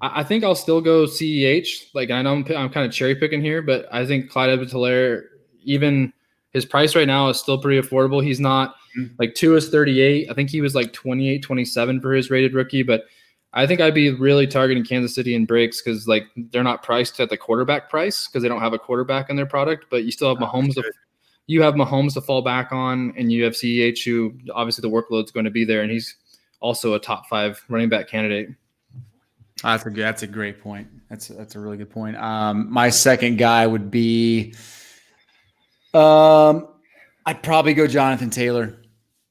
[0.00, 1.94] I, I think I'll still go CEH.
[1.94, 5.24] Like I know I'm, I'm kind of cherry picking here, but I think Clyde Edwards-Helaire,
[5.62, 6.12] even
[6.52, 8.22] his price right now is still pretty affordable.
[8.22, 9.14] He's not mm-hmm.
[9.18, 10.30] like two is 38.
[10.30, 13.04] I think he was like 28, 27 for his rated rookie, but
[13.52, 17.18] I think I'd be really targeting Kansas City and breaks because like they're not priced
[17.18, 20.12] at the quarterback price because they don't have a quarterback in their product, but you
[20.12, 20.74] still have Mahomes.
[20.74, 20.92] To,
[21.46, 25.32] you have Mahomes to fall back on, and you have CEH who obviously the workload's
[25.32, 26.14] going to be there, and he's
[26.60, 28.50] also a top five running back candidate.
[29.62, 30.88] That's a good, that's a great point.
[31.08, 32.16] That's that's a really good point.
[32.16, 34.54] Um, my second guy would be,
[35.92, 36.68] um,
[37.26, 38.76] I'd probably go Jonathan Taylor.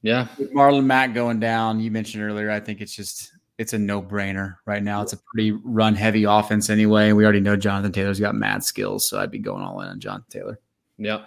[0.02, 1.78] Yeah, With Marlon Mack going down.
[1.80, 2.50] You mentioned earlier.
[2.50, 5.02] I think it's just it's a no brainer right now.
[5.02, 7.12] It's a pretty run heavy offense anyway.
[7.12, 10.00] We already know Jonathan Taylor's got mad skills, so I'd be going all in on
[10.00, 10.58] Jonathan Taylor.
[10.96, 11.24] Yeah.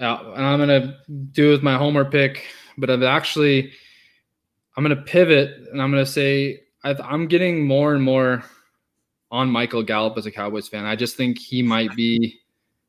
[0.00, 0.98] Uh, and I'm gonna
[1.32, 2.44] do with my homer pick,
[2.78, 3.72] but I've actually
[4.76, 8.44] I'm gonna pivot and I'm gonna say i am getting more and more
[9.30, 10.84] on Michael Gallup as a Cowboys fan.
[10.84, 12.38] I just think he might be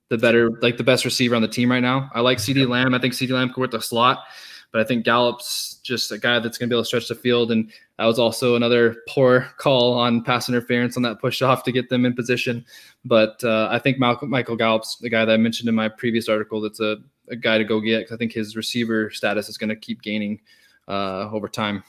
[0.10, 2.10] the better, like the best receiver on the team right now.
[2.14, 2.94] I like CeeDee Lamb.
[2.94, 4.26] I think CeeDee Lamb could work the slot.
[4.72, 7.16] But I think Gallup's just a guy that's going to be able to stretch the
[7.16, 7.52] field.
[7.52, 11.72] And that was also another poor call on pass interference on that push off to
[11.72, 12.64] get them in position.
[13.06, 16.30] But uh, I think Malcolm, Michael Gallup's the guy that I mentioned in my previous
[16.30, 16.98] article that's a,
[17.30, 18.02] a guy to go get.
[18.02, 20.42] because I think his receiver status is going to keep gaining
[20.88, 21.84] uh, over time.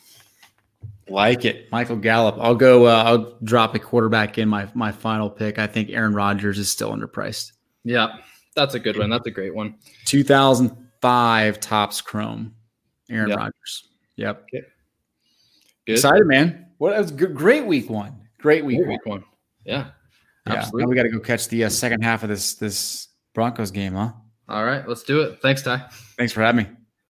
[1.09, 2.36] Like it, Michael Gallup.
[2.38, 2.86] I'll go.
[2.86, 5.59] Uh, I'll drop a quarterback in my my final pick.
[5.59, 7.52] I think Aaron Rodgers is still underpriced.
[7.84, 8.16] Yeah,
[8.57, 9.11] that's a good one.
[9.11, 9.76] That's a great one.
[10.07, 12.54] 2005 Topps Chrome.
[13.09, 13.38] Aaron yep.
[13.38, 13.88] Rodgers.
[14.16, 14.42] Yep.
[14.42, 14.66] Okay.
[15.86, 15.92] Good.
[15.92, 16.66] Excited, man.
[16.78, 18.20] What was good, great week one.
[18.38, 19.24] Great week, great week one.
[19.64, 19.90] Yeah.
[20.46, 20.54] Yeah.
[20.54, 20.82] Absolutely.
[20.82, 23.94] Now we got to go catch the uh, second half of this this Broncos game,
[23.94, 24.12] huh?
[24.48, 25.40] All right, let's do it.
[25.42, 25.88] Thanks, Ty.
[26.16, 26.70] Thanks for having me.